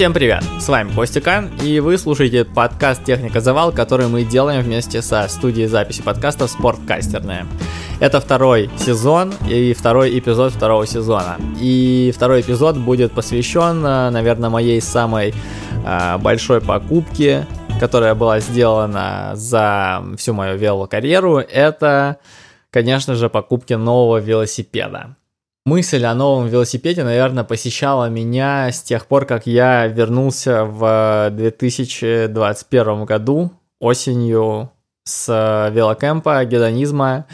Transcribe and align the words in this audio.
Всем 0.00 0.14
привет! 0.14 0.42
С 0.58 0.66
вами 0.66 0.90
Костя 0.94 1.44
и 1.62 1.78
вы 1.78 1.98
слушаете 1.98 2.46
подкаст 2.46 3.04
«Техника 3.04 3.42
Завал», 3.42 3.70
который 3.70 4.06
мы 4.06 4.24
делаем 4.24 4.62
вместе 4.62 5.02
со 5.02 5.28
студией 5.28 5.66
записи 5.66 6.00
подкастов 6.00 6.50
«Спорткастерная». 6.50 7.46
Это 8.00 8.18
второй 8.22 8.70
сезон 8.78 9.34
и 9.46 9.74
второй 9.74 10.18
эпизод 10.18 10.54
второго 10.54 10.86
сезона. 10.86 11.36
И 11.60 12.14
второй 12.16 12.40
эпизод 12.40 12.78
будет 12.78 13.12
посвящен, 13.12 13.82
наверное, 13.82 14.48
моей 14.48 14.80
самой 14.80 15.34
э, 15.84 16.16
большой 16.16 16.62
покупке, 16.62 17.46
которая 17.78 18.14
была 18.14 18.40
сделана 18.40 19.32
за 19.34 20.02
всю 20.16 20.32
мою 20.32 20.56
велокарьеру. 20.56 21.40
Это, 21.40 22.16
конечно 22.70 23.16
же, 23.16 23.28
покупки 23.28 23.74
нового 23.74 24.16
велосипеда. 24.16 25.16
Мысль 25.66 26.04
о 26.06 26.14
новом 26.14 26.48
велосипеде, 26.48 27.04
наверное, 27.04 27.44
посещала 27.44 28.08
меня 28.08 28.72
с 28.72 28.82
тех 28.82 29.06
пор, 29.06 29.26
как 29.26 29.46
я 29.46 29.86
вернулся 29.86 30.64
в 30.64 31.28
2021 31.32 33.04
году 33.04 33.52
осенью 33.78 34.72
с 35.04 35.70
велокемпа, 35.72 36.42
гедонизма 36.46 37.26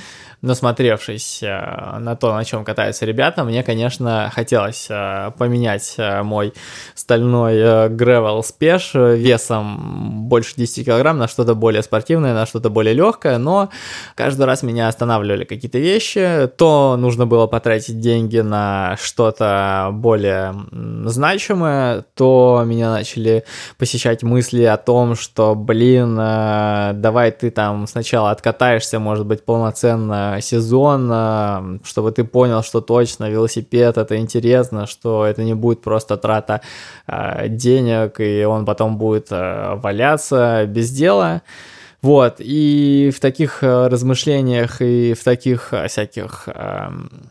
насмотревшись 0.47 1.43
э, 1.43 1.99
на 1.99 2.17
то, 2.17 2.35
на 2.35 2.45
чем 2.45 2.65
катаются 2.65 3.05
ребята, 3.05 3.45
мне, 3.45 3.63
конечно, 3.63 4.31
хотелось 4.35 4.87
э, 4.89 5.33
поменять 5.37 5.95
э, 5.99 6.23
мой 6.23 6.53
стальной 6.95 7.89
Gravel 7.89 8.43
Spesh 8.43 9.17
весом 9.17 10.29
больше 10.29 10.55
10 10.57 10.87
килограмм 10.87 11.19
на 11.19 11.29
что-то 11.29 11.55
более 11.55 11.83
спортивное, 11.83 12.33
на 12.33 12.47
что-то 12.47 12.71
более 12.71 12.95
легкое, 12.95 13.39
но 13.39 13.71
каждый 14.15 14.47
раз 14.47 14.63
меня 14.63 14.89
останавливали 14.89 15.45
какие-то 15.45 15.79
вещи, 15.79 16.49
то 16.57 16.97
нужно 16.97 17.27
было 17.27 17.47
потратить 17.47 18.01
деньги 18.01 18.39
на 18.39 18.97
что-то 19.01 19.91
более 19.93 20.55
значимое, 21.05 22.05
то 22.15 22.63
меня 22.65 22.91
начали 22.91 23.45
посещать 23.79 24.23
мысли 24.23 24.63
о 24.63 24.77
том, 24.77 25.17
что, 25.17 25.55
блин, 25.55 26.17
давай 26.17 27.33
ты 27.33 27.51
там 27.51 27.87
сначала 27.87 28.31
откатаешься, 28.31 28.99
может 28.99 29.27
быть, 29.27 29.45
полноценно 29.45 30.36
сезон, 30.41 31.81
чтобы 31.85 32.13
ты 32.13 32.25
понял, 32.25 32.63
что 32.63 32.81
точно 32.81 33.31
велосипед 33.31 33.99
это 33.99 34.17
интересно, 34.19 34.87
что 34.87 35.25
это 35.25 35.43
не 35.45 35.55
будет 35.55 35.83
просто 35.83 36.17
трата 36.17 36.61
э, 37.07 37.49
денег, 37.49 38.21
и 38.21 38.45
он 38.45 38.65
потом 38.65 38.99
будет 38.99 39.29
э, 39.31 39.75
валяться 39.77 40.67
без 40.67 40.91
дела. 40.91 41.43
Вот, 42.03 42.37
и 42.39 43.11
в 43.15 43.21
таких 43.21 43.63
э, 43.63 43.89
размышлениях 43.89 44.81
и 44.81 45.15
в 45.15 45.25
таких 45.25 45.73
всяких 45.89 46.45
э, 46.47 46.89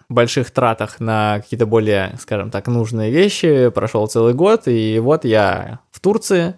больших 0.09 0.51
тратах 0.51 0.99
на 0.99 1.39
какие-то 1.39 1.65
более, 1.65 2.15
скажем 2.19 2.51
так, 2.51 2.67
нужные 2.67 3.11
вещи 3.11 3.69
прошел 3.69 4.07
целый 4.07 4.33
год, 4.33 4.63
и 4.67 4.99
вот 4.99 5.23
я 5.23 5.79
в 5.91 5.99
Турции, 5.99 6.55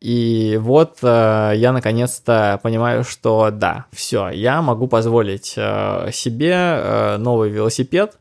и 0.00 0.58
вот 0.60 0.98
э, 1.02 1.52
я 1.56 1.72
наконец-то 1.72 2.60
понимаю, 2.62 3.02
что 3.02 3.50
да, 3.50 3.86
все, 3.92 4.28
я 4.28 4.60
могу 4.60 4.88
позволить 4.88 5.54
э, 5.56 6.10
себе 6.12 6.52
э, 6.52 7.16
новый 7.16 7.50
велосипед 7.50 8.18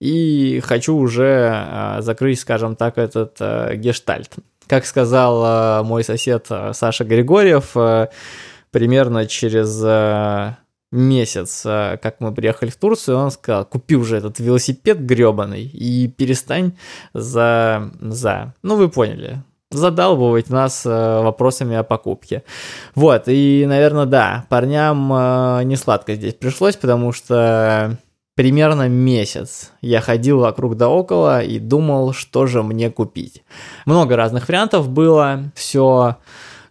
и 0.00 0.60
хочу 0.64 0.96
уже 0.96 1.52
э, 1.54 1.96
закрыть, 2.00 2.40
скажем 2.40 2.76
так, 2.76 2.96
этот 2.96 3.36
э, 3.40 3.76
гештальт. 3.76 4.36
Как 4.66 4.86
сказал 4.86 5.44
э, 5.44 5.82
мой 5.84 6.02
сосед 6.02 6.46
э, 6.48 6.72
Саша 6.72 7.04
Григорьев, 7.04 7.76
э, 7.76 8.08
примерно 8.70 9.26
через 9.26 9.82
э, 9.84 10.56
месяц, 10.90 11.62
э, 11.66 11.98
как 12.02 12.20
мы 12.20 12.34
приехали 12.34 12.70
в 12.70 12.76
Турцию, 12.76 13.18
он 13.18 13.30
сказал, 13.30 13.66
купи 13.66 13.96
уже 13.96 14.16
этот 14.16 14.40
велосипед 14.40 14.98
гребаный 14.98 15.64
и 15.64 16.08
перестань 16.08 16.72
за... 17.12 17.90
за... 18.00 18.54
Ну, 18.62 18.76
вы 18.76 18.88
поняли, 18.88 19.42
задалбывать 19.72 20.50
нас 20.50 20.84
э, 20.84 21.22
вопросами 21.22 21.76
о 21.76 21.82
покупке. 21.82 22.42
Вот, 22.94 23.24
и, 23.26 23.64
наверное, 23.66 24.06
да, 24.06 24.46
парням 24.48 25.12
э, 25.12 25.64
не 25.64 25.76
сладко 25.76 26.14
здесь 26.14 26.34
пришлось, 26.34 26.76
потому 26.76 27.12
что 27.12 27.98
примерно 28.34 28.88
месяц 28.88 29.72
я 29.80 30.00
ходил 30.00 30.40
вокруг 30.40 30.76
да 30.76 30.88
около 30.88 31.42
и 31.42 31.58
думал, 31.58 32.12
что 32.12 32.46
же 32.46 32.62
мне 32.62 32.90
купить. 32.90 33.42
Много 33.86 34.16
разных 34.16 34.48
вариантов 34.48 34.88
было, 34.88 35.52
все 35.54 36.16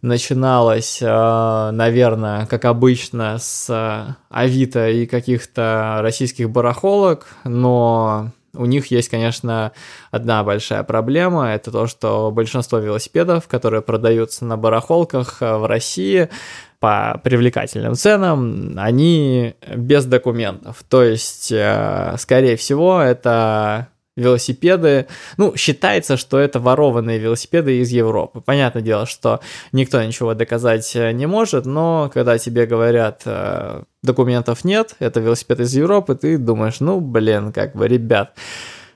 начиналось, 0.01 0.99
э, 1.01 1.69
наверное, 1.71 2.45
как 2.47 2.65
обычно, 2.65 3.37
с 3.37 4.17
Авито 4.29 4.89
и 4.89 5.05
каких-то 5.05 5.99
российских 6.01 6.49
барахолок, 6.49 7.27
но 7.43 8.31
у 8.53 8.65
них 8.65 8.87
есть, 8.87 9.09
конечно, 9.09 9.71
одна 10.11 10.43
большая 10.43 10.83
проблема. 10.83 11.53
Это 11.53 11.71
то, 11.71 11.87
что 11.87 12.31
большинство 12.31 12.79
велосипедов, 12.79 13.47
которые 13.47 13.81
продаются 13.81 14.45
на 14.45 14.57
барахолках 14.57 15.41
э, 15.41 15.57
в 15.57 15.65
России, 15.65 16.29
по 16.79 17.21
привлекательным 17.23 17.93
ценам, 17.93 18.73
они 18.77 19.53
без 19.75 20.05
документов. 20.05 20.83
То 20.89 21.03
есть, 21.03 21.51
э, 21.51 22.15
скорее 22.17 22.55
всего, 22.55 22.99
это 22.99 23.87
велосипеды. 24.17 25.07
Ну, 25.37 25.55
считается, 25.55 26.17
что 26.17 26.39
это 26.39 26.59
ворованные 26.59 27.17
велосипеды 27.17 27.79
из 27.79 27.91
Европы. 27.91 28.41
Понятное 28.41 28.81
дело, 28.81 29.05
что 29.05 29.39
никто 29.71 30.01
ничего 30.03 30.33
доказать 30.33 30.95
э, 30.95 31.11
не 31.11 31.25
может, 31.25 31.65
но 31.65 32.11
когда 32.13 32.37
тебе 32.37 32.65
говорят, 32.65 33.21
э, 33.25 33.83
документов 34.03 34.63
нет, 34.63 34.95
это 34.99 35.19
велосипед 35.19 35.61
из 35.61 35.73
Европы, 35.75 36.15
ты 36.15 36.37
думаешь, 36.37 36.79
ну, 36.79 36.99
блин, 36.99 37.53
как 37.53 37.75
бы, 37.75 37.87
ребят, 37.87 38.35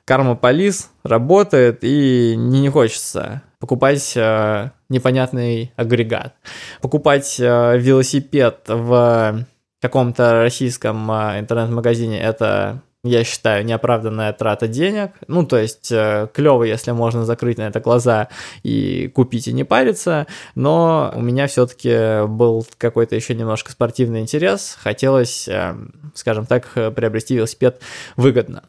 Карма 0.05 0.35
Полис 0.35 0.91
работает, 1.03 1.79
и 1.81 2.35
не 2.37 2.69
хочется 2.69 3.41
покупать 3.59 4.13
э, 4.15 4.69
непонятный 4.89 5.73
агрегат. 5.75 6.35
Покупать 6.81 7.39
э, 7.39 7.77
велосипед 7.79 8.65
в 8.67 9.45
каком-то 9.81 10.43
российском 10.43 11.09
э, 11.09 11.39
интернет-магазине 11.39 12.21
это 12.21 12.83
я 13.05 13.23
считаю, 13.23 13.65
неоправданная 13.65 14.33
трата 14.33 14.67
денег. 14.67 15.11
Ну, 15.27 15.45
то 15.45 15.57
есть, 15.57 15.91
э, 15.91 16.27
клево, 16.33 16.63
если 16.63 16.91
можно 16.91 17.25
закрыть 17.25 17.57
на 17.57 17.67
это 17.67 17.79
глаза 17.79 18.29
и 18.63 19.07
купить 19.13 19.47
и 19.47 19.53
не 19.53 19.63
париться, 19.63 20.27
но 20.55 21.11
у 21.15 21.21
меня 21.21 21.47
все-таки 21.47 22.27
был 22.27 22.65
какой-то 22.77 23.15
еще 23.15 23.35
немножко 23.35 23.71
спортивный 23.71 24.21
интерес. 24.21 24.77
Хотелось, 24.81 25.47
э, 25.47 25.75
скажем 26.13 26.45
так, 26.45 26.67
приобрести 26.73 27.35
велосипед 27.35 27.81
выгодно. 28.17 28.63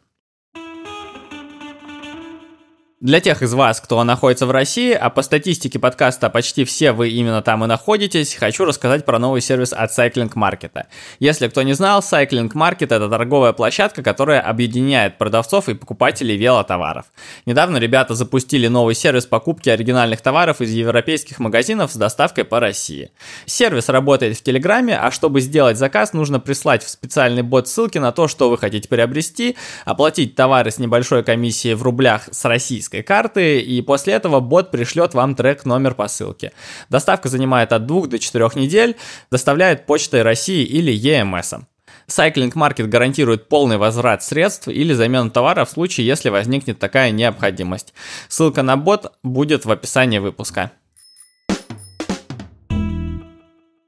Для 3.02 3.20
тех 3.20 3.42
из 3.42 3.52
вас, 3.52 3.82
кто 3.82 4.02
находится 4.04 4.46
в 4.46 4.50
России, 4.50 4.94
а 4.94 5.10
по 5.10 5.20
статистике 5.20 5.78
подкаста 5.78 6.30
почти 6.30 6.64
все 6.64 6.92
вы 6.92 7.10
именно 7.10 7.42
там 7.42 7.62
и 7.62 7.66
находитесь, 7.66 8.34
хочу 8.34 8.64
рассказать 8.64 9.04
про 9.04 9.18
новый 9.18 9.42
сервис 9.42 9.74
от 9.74 9.90
Cycling 9.90 10.32
Market. 10.32 10.84
Если 11.18 11.48
кто 11.48 11.60
не 11.60 11.74
знал, 11.74 12.00
Cycling 12.00 12.50
Market 12.54 12.86
это 12.86 13.10
торговая 13.10 13.52
площадка, 13.52 14.02
которая 14.02 14.40
объединяет 14.40 15.18
продавцов 15.18 15.68
и 15.68 15.74
покупателей 15.74 16.38
велотоваров. 16.38 17.04
Недавно 17.44 17.76
ребята 17.76 18.14
запустили 18.14 18.66
новый 18.66 18.94
сервис 18.94 19.26
покупки 19.26 19.68
оригинальных 19.68 20.22
товаров 20.22 20.62
из 20.62 20.72
европейских 20.72 21.38
магазинов 21.38 21.92
с 21.92 21.96
доставкой 21.96 22.44
по 22.44 22.60
России. 22.60 23.10
Сервис 23.44 23.90
работает 23.90 24.38
в 24.38 24.42
Телеграме, 24.42 24.96
а 24.96 25.10
чтобы 25.10 25.42
сделать 25.42 25.76
заказ, 25.76 26.14
нужно 26.14 26.40
прислать 26.40 26.82
в 26.82 26.88
специальный 26.88 27.42
бот 27.42 27.68
ссылки 27.68 27.98
на 27.98 28.12
то, 28.12 28.26
что 28.26 28.48
вы 28.48 28.56
хотите 28.56 28.88
приобрести, 28.88 29.54
оплатить 29.84 30.34
товары 30.34 30.70
с 30.70 30.78
небольшой 30.78 31.22
комиссией 31.22 31.74
в 31.74 31.82
рублях 31.82 32.30
с 32.32 32.42
российской 32.46 32.85
российской 32.86 33.02
карты, 33.02 33.60
и 33.60 33.82
после 33.82 34.14
этого 34.14 34.40
бот 34.40 34.70
пришлет 34.70 35.14
вам 35.14 35.34
трек 35.34 35.64
номер 35.64 35.94
по 35.94 36.08
ссылке. 36.08 36.52
Доставка 36.88 37.28
занимает 37.28 37.72
от 37.72 37.86
2 37.86 38.06
до 38.06 38.18
4 38.18 38.50
недель, 38.54 38.96
доставляет 39.30 39.86
почтой 39.86 40.22
России 40.22 40.64
или 40.64 40.92
EMS. 40.92 41.62
Cycling 42.08 42.52
Market 42.52 42.86
гарантирует 42.86 43.48
полный 43.48 43.78
возврат 43.78 44.22
средств 44.22 44.68
или 44.68 44.94
замену 44.94 45.30
товара 45.30 45.64
в 45.64 45.70
случае, 45.70 46.06
если 46.06 46.30
возникнет 46.30 46.78
такая 46.78 47.10
необходимость. 47.10 47.94
Ссылка 48.28 48.62
на 48.62 48.76
бот 48.76 49.12
будет 49.24 49.64
в 49.64 49.70
описании 49.70 50.20
выпуска. 50.20 50.70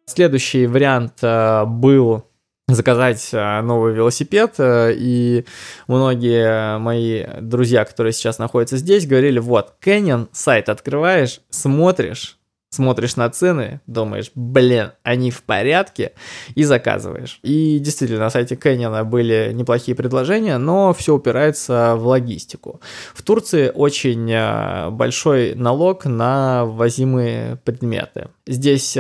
Следующий 0.07 0.67
вариант 0.67 1.23
э, 1.23 1.65
был 1.65 2.28
заказать 2.69 3.31
э, 3.33 3.61
новый 3.63 3.95
велосипед, 3.95 4.55
э, 4.59 4.93
и 4.95 5.47
многие 5.87 6.79
мои 6.79 7.25
друзья, 7.41 7.85
которые 7.85 8.13
сейчас 8.13 8.39
находятся 8.39 8.77
здесь, 8.77 9.07
говорили, 9.07 9.39
вот, 9.39 9.75
Canyon 9.83 10.29
сайт 10.33 10.69
открываешь, 10.69 11.41
смотришь, 11.49 12.39
смотришь 12.71 13.17
на 13.17 13.31
цены, 13.31 13.81
думаешь, 13.87 14.31
блин, 14.35 14.93
они 15.03 15.31
в 15.31 15.43
порядке, 15.43 16.13
и 16.55 16.65
заказываешь. 16.65 17.41
И 17.43 17.79
действительно, 17.79 18.21
на 18.21 18.31
сайте 18.31 18.55
Canyon 18.55 19.03
были 19.05 19.51
неплохие 19.55 19.97
предложения, 19.97 20.59
но 20.59 20.93
все 20.93 21.15
упирается 21.15 21.95
в 21.97 22.07
логистику. 22.07 22.83
В 23.15 23.23
Турции 23.23 23.73
очень 23.75 24.31
э, 24.31 24.91
большой 24.91 25.55
налог 25.55 26.05
на 26.05 26.67
ввозимые 26.67 27.57
предметы. 27.65 28.29
Здесь 28.47 28.97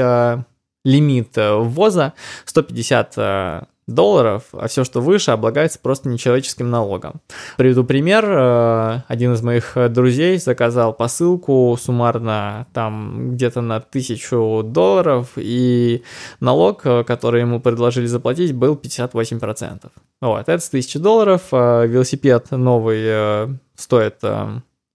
лимит 0.84 1.36
э, 1.36 1.54
ввоза 1.54 2.14
150 2.44 3.14
э, 3.16 3.62
долларов, 3.86 4.44
а 4.52 4.68
все, 4.68 4.84
что 4.84 5.00
выше, 5.00 5.30
облагается 5.30 5.78
просто 5.78 6.08
нечеловеческим 6.08 6.70
налогом. 6.70 7.20
Приведу 7.56 7.84
пример. 7.84 8.24
Э, 8.26 9.02
один 9.08 9.32
из 9.32 9.42
моих 9.42 9.76
друзей 9.90 10.38
заказал 10.38 10.92
посылку 10.92 11.76
суммарно 11.80 12.66
там 12.72 13.32
где-то 13.32 13.60
на 13.60 13.80
тысячу 13.80 14.62
долларов, 14.64 15.32
и 15.36 16.02
налог, 16.40 16.82
который 16.82 17.40
ему 17.40 17.60
предложили 17.60 18.06
заплатить, 18.06 18.52
был 18.52 18.74
58%. 18.74 19.90
Вот, 20.20 20.48
это 20.48 20.58
с 20.58 20.68
1000 20.68 20.98
долларов. 20.98 21.42
Велосипед 21.52 22.50
новый 22.50 23.58
стоит 23.76 24.22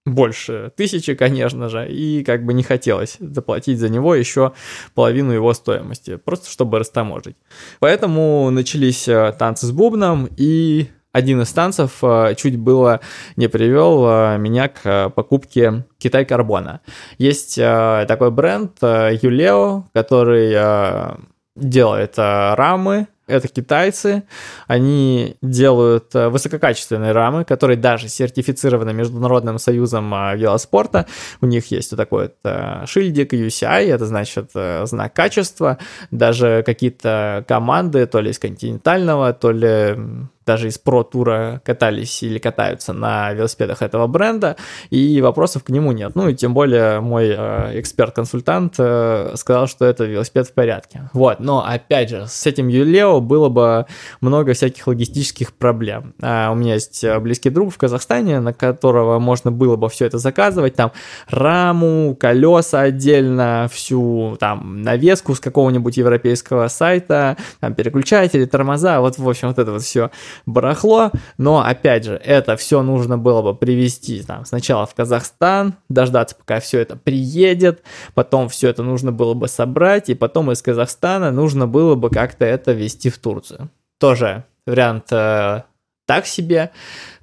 больше 0.05 0.71
тысячи, 0.75 1.15
конечно 1.15 1.69
же, 1.69 1.89
и 1.89 2.23
как 2.23 2.45
бы 2.45 2.53
не 2.53 2.63
хотелось 2.63 3.17
заплатить 3.19 3.79
за 3.79 3.89
него 3.89 4.15
еще 4.15 4.53
половину 4.95 5.31
его 5.31 5.53
стоимости, 5.53 6.17
просто 6.17 6.49
чтобы 6.49 6.79
растаможить. 6.79 7.37
Поэтому 7.79 8.49
начались 8.49 9.07
э, 9.07 9.33
танцы 9.37 9.65
с 9.65 9.71
бубном, 9.71 10.27
и 10.35 10.89
один 11.13 11.41
из 11.41 11.53
танцев 11.53 11.99
э, 12.01 12.35
чуть 12.35 12.57
было 12.57 12.99
не 13.37 13.47
привел 13.47 14.05
э, 14.05 14.37
меня 14.39 14.67
к 14.67 15.09
покупке 15.11 15.85
Китай 15.99 16.25
Карбона. 16.25 16.81
Есть 17.17 17.55
такой 17.55 18.31
бренд 18.31 18.77
Юлео, 18.81 19.85
который 19.93 21.17
делает 21.55 22.17
рамы 22.17 23.07
это 23.27 23.47
китайцы, 23.47 24.23
они 24.67 25.37
делают 25.41 26.13
э, 26.13 26.27
высококачественные 26.27 27.13
рамы, 27.13 27.45
которые 27.45 27.77
даже 27.77 28.09
сертифицированы 28.09 28.93
Международным 28.93 29.59
союзом 29.59 30.13
э, 30.13 30.35
велоспорта. 30.35 31.07
У 31.39 31.45
них 31.45 31.71
есть 31.71 31.91
вот 31.91 31.97
такой 31.97 32.23
вот 32.23 32.35
э, 32.43 32.85
шильдик 32.85 33.33
UCI, 33.33 33.93
это 33.93 34.05
значит 34.05 34.51
знак 34.53 35.13
качества. 35.13 35.77
Даже 36.11 36.63
какие-то 36.65 37.45
команды, 37.47 38.05
то 38.07 38.19
ли 38.19 38.31
из 38.31 38.39
континентального, 38.39 39.33
то 39.33 39.51
ли 39.51 39.97
даже 40.45 40.67
из 40.67 40.77
про-тура 40.77 41.61
катались 41.63 42.23
или 42.23 42.39
катаются 42.39 42.93
на 42.93 43.33
велосипедах 43.33 43.81
этого 43.81 44.07
бренда, 44.07 44.55
и 44.89 45.21
вопросов 45.21 45.63
к 45.63 45.69
нему 45.69 45.91
нет. 45.91 46.15
Ну 46.15 46.29
и 46.29 46.35
тем 46.35 46.53
более 46.53 46.99
мой 46.99 47.33
э, 47.35 47.79
эксперт-консультант 47.79 48.75
э, 48.77 49.33
сказал, 49.35 49.67
что 49.67 49.85
это 49.85 50.05
велосипед 50.05 50.47
в 50.47 50.53
порядке. 50.53 51.09
Вот, 51.13 51.39
но 51.39 51.65
опять 51.65 52.09
же, 52.09 52.25
с 52.27 52.45
этим 52.45 52.67
Юлео 52.67 53.21
было 53.21 53.49
бы 53.49 53.85
много 54.21 54.53
всяких 54.53 54.87
логистических 54.87 55.53
проблем. 55.53 56.13
А 56.21 56.51
у 56.51 56.55
меня 56.55 56.75
есть 56.75 57.03
э, 57.03 57.19
близкий 57.19 57.49
друг 57.49 57.73
в 57.73 57.77
Казахстане, 57.77 58.39
на 58.39 58.53
которого 58.53 59.19
можно 59.19 59.51
было 59.51 59.75
бы 59.75 59.89
все 59.89 60.05
это 60.05 60.17
заказывать, 60.17 60.75
там 60.75 60.91
раму, 61.29 62.15
колеса 62.19 62.81
отдельно, 62.81 63.69
всю 63.71 64.37
там 64.39 64.81
навеску 64.81 65.35
с 65.35 65.39
какого-нибудь 65.39 65.97
европейского 65.97 66.67
сайта, 66.67 67.37
там 67.59 67.73
переключатели, 67.73 68.45
тормоза, 68.45 68.99
вот 69.01 69.17
в 69.17 69.27
общем 69.27 69.49
вот 69.49 69.59
это 69.59 69.71
вот 69.71 69.81
все 69.81 70.11
барахло, 70.45 71.11
но 71.37 71.63
опять 71.65 72.05
же, 72.05 72.15
это 72.15 72.55
все 72.57 72.81
нужно 72.81 73.17
было 73.17 73.41
бы 73.41 73.55
привезти 73.55 74.21
там 74.23 74.45
сначала 74.45 74.85
в 74.85 74.93
Казахстан, 74.93 75.75
дождаться, 75.89 76.35
пока 76.35 76.59
все 76.59 76.79
это 76.79 76.95
приедет, 76.95 77.83
потом 78.13 78.49
все 78.49 78.69
это 78.69 78.83
нужно 78.83 79.11
было 79.11 79.33
бы 79.33 79.47
собрать, 79.47 80.09
и 80.09 80.15
потом 80.15 80.51
из 80.51 80.61
Казахстана 80.61 81.31
нужно 81.31 81.67
было 81.67 81.95
бы 81.95 82.09
как-то 82.09 82.45
это 82.45 82.71
везти 82.71 83.09
в 83.09 83.17
Турцию. 83.17 83.69
Тоже 83.99 84.43
вариант 84.65 85.11
э, 85.11 85.63
так 86.05 86.25
себе, 86.25 86.71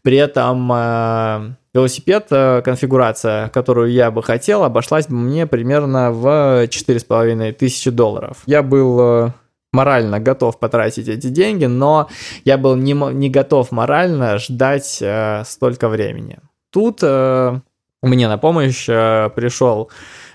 при 0.02 0.16
этом 0.16 0.70
э, 0.72 1.54
велосипед, 1.74 2.26
э, 2.30 2.62
конфигурация, 2.62 3.48
которую 3.48 3.92
я 3.92 4.10
бы 4.10 4.22
хотел, 4.22 4.64
обошлась 4.64 5.06
бы 5.06 5.14
мне 5.14 5.46
примерно 5.46 6.10
в 6.10 6.26
4,5 6.64 7.52
тысячи 7.52 7.90
долларов. 7.90 8.38
Я 8.46 8.62
был 8.62 9.00
э, 9.00 9.30
морально 9.72 10.20
готов 10.20 10.58
потратить 10.58 11.08
эти 11.08 11.28
деньги, 11.28 11.66
но 11.66 12.08
я 12.44 12.58
был 12.58 12.76
не, 12.76 12.92
не 12.92 13.30
готов 13.30 13.72
морально 13.72 14.38
ждать 14.38 14.98
э, 15.00 15.42
столько 15.44 15.88
времени. 15.88 16.38
Тут 16.70 17.00
э, 17.02 17.60
мне 18.02 18.28
на 18.28 18.38
помощь 18.38 18.88
э, 18.88 19.30
пришел 19.34 19.90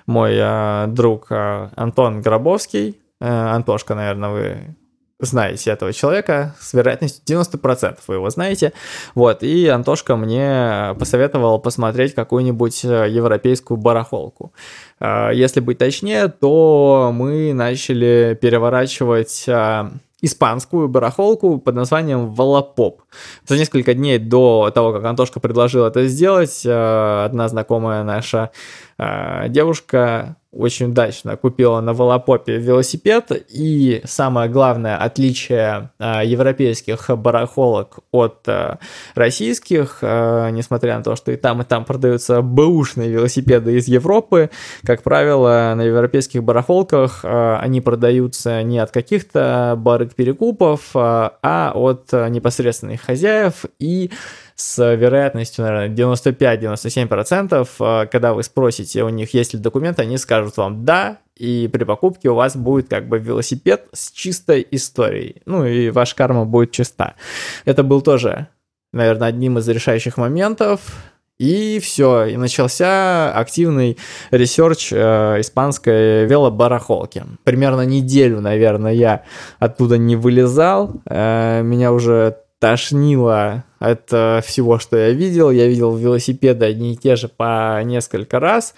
мой 0.06 0.36
э, 0.38 0.88
друг 0.88 1.28
э, 1.32 1.70
Антон 1.76 2.22
Гробовский. 2.22 3.00
Э, 3.20 3.28
Антошка, 3.28 3.96
наверное, 3.96 4.30
вы 4.30 4.76
знаете 5.20 5.72
этого 5.72 5.94
человека, 5.94 6.56
с 6.60 6.74
вероятностью 6.74 7.24
90% 7.26 8.00
вы 8.08 8.16
его 8.16 8.30
знаете. 8.30 8.74
Вот, 9.14 9.44
и 9.44 9.68
Антошка 9.68 10.16
мне 10.16 10.96
посоветовал 11.00 11.60
посмотреть 11.60 12.14
какую-нибудь 12.14 12.84
э, 12.84 13.10
европейскую 13.10 13.78
барахолку. 13.78 14.54
Э, 15.00 15.30
если 15.34 15.62
быть 15.62 15.78
точнее, 15.78 16.28
то 16.28 17.12
мы 17.14 17.54
начали 17.54 18.38
переворачивать 18.42 19.46
э, 19.48 19.90
испанскую 20.22 20.90
барахолку 20.90 21.60
под 21.60 21.76
названием 21.76 22.34
Валапоп. 22.34 23.02
За 23.48 23.58
несколько 23.58 23.94
дней 23.94 24.18
до 24.20 24.70
того, 24.74 24.92
как 24.92 25.06
Антошка 25.06 25.40
предложил 25.40 25.86
это 25.86 26.08
сделать, 26.08 26.66
одна 26.66 27.48
знакомая 27.48 28.04
наша 28.04 28.50
девушка 28.98 30.38
очень 30.56 30.88
удачно 30.88 31.36
купила 31.38 31.82
на 31.82 31.94
Волопопе 31.94 32.58
велосипед. 32.58 33.32
И 33.50 34.02
самое 34.06 34.50
главное 34.50 34.98
отличие 34.98 35.92
э, 36.00 36.22
европейских 36.26 37.10
барахолок 37.10 38.00
от 38.12 38.48
э, 38.48 38.78
российских, 39.16 40.00
э, 40.02 40.50
несмотря 40.52 40.98
на 40.98 41.04
то, 41.04 41.16
что 41.16 41.32
и 41.32 41.36
там, 41.36 41.62
и 41.62 41.66
там 41.66 41.86
продаются 41.86 42.42
бэушные 42.42 43.10
велосипеды 43.10 43.78
из 43.78 43.88
Европы, 43.88 44.50
как 44.84 45.04
правило, 45.04 45.74
на 45.76 45.82
европейских 45.82 46.44
барахолках 46.44 47.24
они 47.26 47.82
продаются 47.82 48.62
не 48.64 48.80
от 48.80 48.92
каких-то 48.92 49.76
барыг-перекупов, 49.78 50.92
а 50.94 51.72
от 51.74 52.12
непосредственных 52.12 53.02
хозяев 53.02 53.66
и 53.80 54.12
с 54.56 54.96
вероятностью, 54.96 55.66
наверное, 55.66 55.90
95-97%, 55.90 57.68
э, 57.80 58.08
когда 58.08 58.34
вы 58.34 58.44
спросите 58.44 59.04
у 59.04 59.10
них, 59.10 59.34
есть 59.34 59.54
ли 59.54 59.60
документы, 59.60 60.04
они 60.04 60.18
скажут 60.18 60.58
вам 60.58 60.86
«да», 60.86 61.20
и 61.36 61.70
при 61.72 61.84
покупке 61.84 62.30
у 62.30 62.36
вас 62.36 62.56
будет 62.56 62.88
как 62.88 63.10
бы 63.10 63.20
велосипед 63.20 63.88
с 63.92 64.12
чистой 64.12 64.66
историей. 64.72 65.42
Ну 65.46 65.66
и 65.66 65.90
ваша 65.90 66.16
карма 66.16 66.46
будет 66.46 66.72
чиста. 66.72 67.16
Это 67.66 67.84
был 67.84 68.02
тоже, 68.02 68.48
наверное, 68.94 69.28
одним 69.28 69.58
из 69.58 69.68
решающих 69.68 70.16
моментов. 70.16 70.80
И 71.38 71.80
все, 71.80 72.28
и 72.28 72.38
начался 72.38 73.34
активный 73.34 73.98
research 74.32 74.94
э, 74.94 75.42
испанской 75.42 76.26
велобарахолки. 76.26 77.26
Примерно 77.44 77.82
неделю, 77.82 78.40
наверное, 78.40 78.94
я 78.94 79.24
оттуда 79.60 79.98
не 79.98 80.16
вылезал. 80.16 81.02
Э, 81.06 81.62
меня 81.62 81.92
уже 81.92 82.38
тошнило 82.60 83.66
от 83.86 84.12
э, 84.12 84.42
всего, 84.42 84.80
что 84.80 84.98
я 84.98 85.12
видел. 85.12 85.52
Я 85.52 85.68
видел 85.68 85.96
велосипеды 85.96 86.66
одни 86.66 86.94
и 86.94 86.98
те 86.98 87.16
же 87.16 87.28
по 87.28 87.82
несколько 87.84 88.40
раз. 88.40 88.74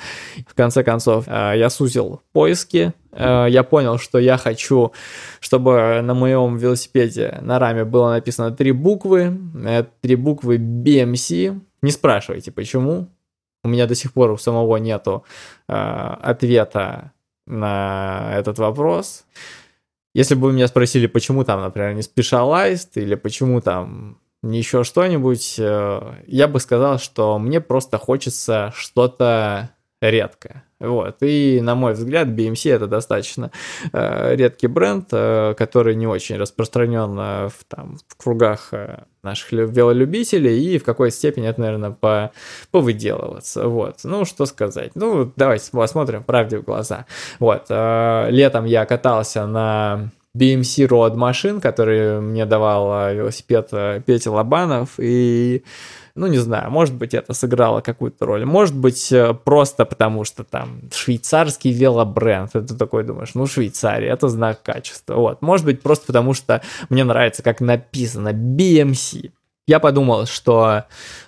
В 0.47 0.53
конце 0.53 0.83
концов, 0.83 1.25
э, 1.27 1.53
я 1.55 1.69
сузил 1.69 2.21
поиски. 2.33 2.93
Э, 3.11 3.47
я 3.49 3.63
понял, 3.63 3.97
что 3.97 4.19
я 4.19 4.37
хочу, 4.37 4.91
чтобы 5.39 6.01
на 6.03 6.13
моем 6.13 6.57
велосипеде 6.57 7.37
на 7.41 7.57
раме 7.59 7.85
было 7.85 8.11
написано 8.11 8.51
три 8.51 8.71
буквы. 8.71 9.37
Это 9.65 9.89
три 10.01 10.15
буквы 10.15 10.57
BMC. 10.57 11.59
Не 11.81 11.91
спрашивайте, 11.91 12.51
почему. 12.51 13.07
У 13.63 13.69
меня 13.69 13.87
до 13.87 13.95
сих 13.95 14.13
пор 14.13 14.31
у 14.31 14.37
самого 14.37 14.77
нету 14.77 15.23
ответа 15.67 17.11
на 17.45 18.31
этот 18.33 18.59
вопрос. 18.59 19.25
Если 20.13 20.35
бы 20.35 20.53
меня 20.53 20.67
спросили, 20.67 21.07
почему 21.07 21.43
там, 21.43 21.61
например, 21.61 21.93
не 21.93 22.01
Specialized 22.01 22.91
или 22.95 23.15
почему 23.15 23.61
там 23.61 24.17
еще 24.43 24.83
что-нибудь, 24.83 25.55
э, 25.57 26.01
я 26.27 26.47
бы 26.47 26.59
сказал, 26.59 26.99
что 26.99 27.39
мне 27.39 27.59
просто 27.61 27.97
хочется 27.97 28.71
что-то 28.75 29.71
редкое. 30.01 30.63
Вот. 30.79 31.17
И, 31.21 31.59
на 31.61 31.73
мой 31.73 31.93
взгляд, 31.93 32.27
BMC 32.27 32.71
это 32.71 32.85
достаточно 32.85 33.51
э, 33.91 34.35
редкий 34.35 34.67
бренд, 34.67 35.07
э, 35.11 35.55
который 35.57 35.95
не 35.95 36.05
очень 36.05 36.37
распространен 36.37 37.17
э, 37.19 37.49
в, 37.49 37.63
там, 37.67 37.97
в 38.07 38.15
кругах 38.15 38.69
э, 38.73 39.05
наших 39.23 39.51
велолюбителей, 39.53 40.75
и 40.75 40.77
в 40.77 40.83
какой 40.83 41.09
степени 41.09 41.47
это, 41.47 41.61
наверное, 41.61 41.91
по, 41.91 42.31
повыделываться. 42.69 43.67
Вот. 43.67 44.01
Ну, 44.03 44.25
что 44.25 44.45
сказать. 44.45 44.91
Ну, 44.93 45.31
давайте 45.35 45.71
посмотрим 45.71 46.23
правде 46.23 46.59
в 46.59 46.63
глаза. 46.63 47.07
Вот. 47.39 47.65
Э, 47.69 48.27
летом 48.29 48.65
я 48.65 48.85
катался 48.85 49.47
на 49.47 50.11
BMC 50.37 50.87
Road 50.87 51.15
машин, 51.15 51.61
который 51.61 52.21
мне 52.21 52.45
давал 52.45 53.09
э, 53.09 53.15
велосипед 53.15 53.69
э, 53.71 54.01
Петя 54.05 54.31
Лобанов, 54.31 54.91
и 54.97 55.63
ну, 56.17 56.25
не 56.25 56.39
знаю, 56.39 56.71
может 56.71 56.95
быть, 56.95 57.13
это 57.13 57.33
сыграло 57.33 57.81
какую-то 57.81 58.25
роль. 58.25 58.43
Может 58.43 58.75
быть, 58.75 59.11
э, 59.11 59.35
просто 59.35 59.85
потому 59.85 60.23
что 60.23 60.43
там 60.43 60.81
швейцарский 60.91 61.71
велобренд. 61.71 62.55
И 62.55 62.61
ты 62.61 62.75
такой 62.75 63.03
думаешь, 63.03 63.35
ну, 63.35 63.45
Швейцария, 63.45 64.09
это 64.09 64.27
знак 64.27 64.63
качества. 64.63 65.13
Вот. 65.13 65.43
Может 65.43 65.67
быть, 65.67 65.83
просто 65.83 66.07
потому 66.07 66.33
что 66.33 66.63
мне 66.89 67.03
нравится, 67.03 67.43
как 67.43 67.61
написано 67.61 68.29
BMC. 68.29 69.31
Я 69.67 69.79
подумал, 69.79 70.25
что 70.25 70.85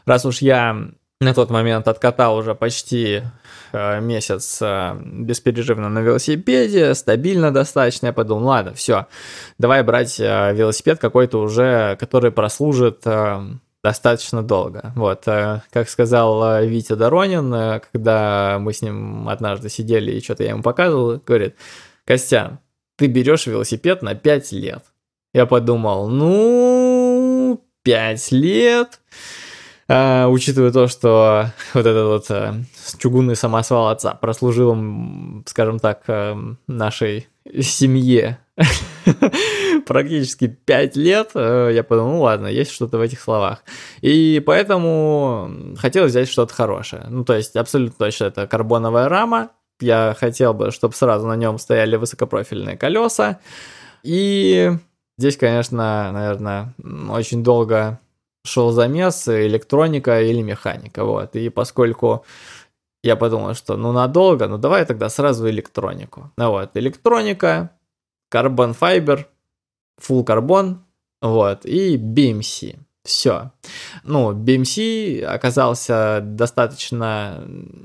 раз 0.08 0.26
уж 0.26 0.40
я 0.40 0.76
на 1.22 1.34
тот 1.34 1.52
момент 1.52 1.88
откатал 1.88 2.38
уже 2.38 2.56
почти 2.56 3.22
месяц 3.74 4.60
э, 4.62 4.98
бесперерывно 5.04 5.90
на 5.90 6.00
велосипеде, 6.00 6.94
стабильно 6.94 7.52
достаточно. 7.52 8.08
Я 8.08 8.14
подумал, 8.14 8.48
ладно, 8.48 8.74
все, 8.74 9.08
давай 9.58 9.84
брать 9.84 10.20
э, 10.20 10.54
велосипед 10.54 11.00
какой-то 11.00 11.40
уже, 11.42 11.98
который 12.00 12.32
прослужит 12.32 13.02
э, 13.06 13.42
достаточно 13.84 14.44
долго. 14.44 14.92
Вот, 14.96 15.28
э, 15.28 15.62
как 15.72 15.90
сказал 15.90 16.44
э, 16.44 16.68
Витя 16.68 16.96
Доронин, 16.96 17.54
э, 17.54 17.82
когда 17.92 18.58
мы 18.60 18.74
с 18.74 18.82
ним 18.82 19.30
однажды 19.30 19.70
сидели 19.70 20.12
и 20.12 20.22
что-то 20.22 20.44
я 20.44 20.50
ему 20.50 20.64
показывал, 20.64 21.22
говорит, 21.26 21.56
Костян, 22.06 22.60
ты 22.98 23.08
берешь 23.08 23.48
велосипед 23.48 24.02
на 24.02 24.16
5 24.16 24.52
лет. 24.54 24.84
Я 25.34 25.46
подумал, 25.46 26.10
ну, 26.10 27.64
5 27.84 28.32
лет 28.32 29.00
а, 29.92 30.28
учитывая 30.28 30.72
то, 30.72 30.88
что 30.88 31.52
вот 31.74 31.86
этот 31.86 32.06
вот 32.06 32.26
а, 32.30 32.56
чугунный 33.00 33.36
самосвал 33.36 33.90
отца 33.90 34.14
прослужил, 34.14 34.78
скажем 35.48 35.80
так, 35.80 36.04
а, 36.08 36.38
нашей 36.68 37.28
семье 37.60 38.38
практически 39.88 40.48
5 40.48 40.96
лет, 40.96 41.32
я 41.34 41.84
подумал, 41.88 42.12
ну 42.12 42.22
ладно, 42.22 42.48
есть 42.48 42.72
что-то 42.72 43.00
в 43.00 43.02
этих 43.02 43.20
словах. 43.20 43.64
И 44.02 44.44
поэтому 44.46 45.76
хотел 45.78 46.06
взять 46.06 46.30
что-то 46.30 46.54
хорошее. 46.54 47.06
Ну, 47.10 47.26
то 47.26 47.36
есть, 47.36 47.56
абсолютно 47.56 48.06
точно 48.06 48.26
это 48.26 48.46
карбоновая 48.46 49.10
рама. 49.10 49.50
Я 49.80 50.16
хотел 50.20 50.54
бы, 50.54 50.70
чтобы 50.70 50.94
сразу 50.94 51.26
на 51.26 51.36
нем 51.36 51.58
стояли 51.58 51.96
высокопрофильные 51.96 52.78
колеса. 52.78 53.40
И 54.04 54.72
здесь, 55.18 55.38
конечно, 55.38 56.12
наверное, 56.12 56.76
очень 57.10 57.44
долго 57.44 58.00
шел 58.46 58.72
замес, 58.72 59.28
электроника 59.28 60.22
или 60.22 60.42
механика, 60.42 61.04
вот. 61.04 61.36
И 61.36 61.50
поскольку 61.50 62.26
я 63.04 63.16
подумал, 63.16 63.54
что 63.54 63.78
ну 63.78 63.92
надолго, 63.92 64.48
ну 64.48 64.58
давай 64.58 64.86
тогда 64.86 65.10
сразу 65.10 65.50
электронику. 65.50 66.32
Ну 66.38 66.52
вот, 66.52 66.76
электроника, 66.76 67.72
карбон 68.30 68.74
файбер, 68.74 69.28
full 70.02 70.24
карбон, 70.24 70.84
вот, 71.22 71.66
и 71.66 71.98
BMC. 71.98 72.80
Все. 73.06 73.52
Ну, 74.04 74.34
BMC 74.34 75.24
оказался 75.24 76.20
достаточно, 76.22 77.42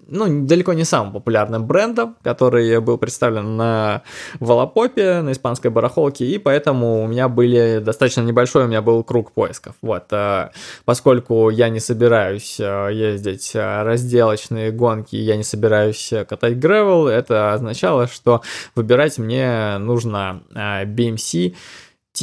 ну, 0.08 0.44
далеко 0.44 0.72
не 0.72 0.84
самым 0.84 1.12
популярным 1.12 1.66
брендом, 1.66 2.16
который 2.22 2.80
был 2.80 2.98
представлен 2.98 3.56
на 3.56 4.02
Волопопе, 4.40 5.20
на 5.20 5.30
испанской 5.30 5.70
барахолке, 5.70 6.26
и 6.26 6.38
поэтому 6.38 7.04
у 7.04 7.06
меня 7.06 7.28
были 7.28 7.78
достаточно 7.78 8.22
небольшой, 8.22 8.64
у 8.64 8.66
меня 8.66 8.82
был 8.82 9.04
круг 9.04 9.30
поисков. 9.30 9.76
Вот, 9.82 10.06
э, 10.10 10.50
поскольку 10.84 11.48
я 11.48 11.68
не 11.68 11.78
собираюсь 11.78 12.58
э, 12.58 12.90
ездить 12.92 13.52
э, 13.54 13.82
разделочные 13.82 14.72
гонки, 14.72 15.14
я 15.14 15.36
не 15.36 15.44
собираюсь 15.44 16.12
катать 16.28 16.54
гревел, 16.54 17.06
это 17.06 17.52
означало, 17.52 18.08
что 18.08 18.42
выбирать 18.74 19.18
мне 19.18 19.78
нужно 19.78 20.42
BMC 20.52 21.54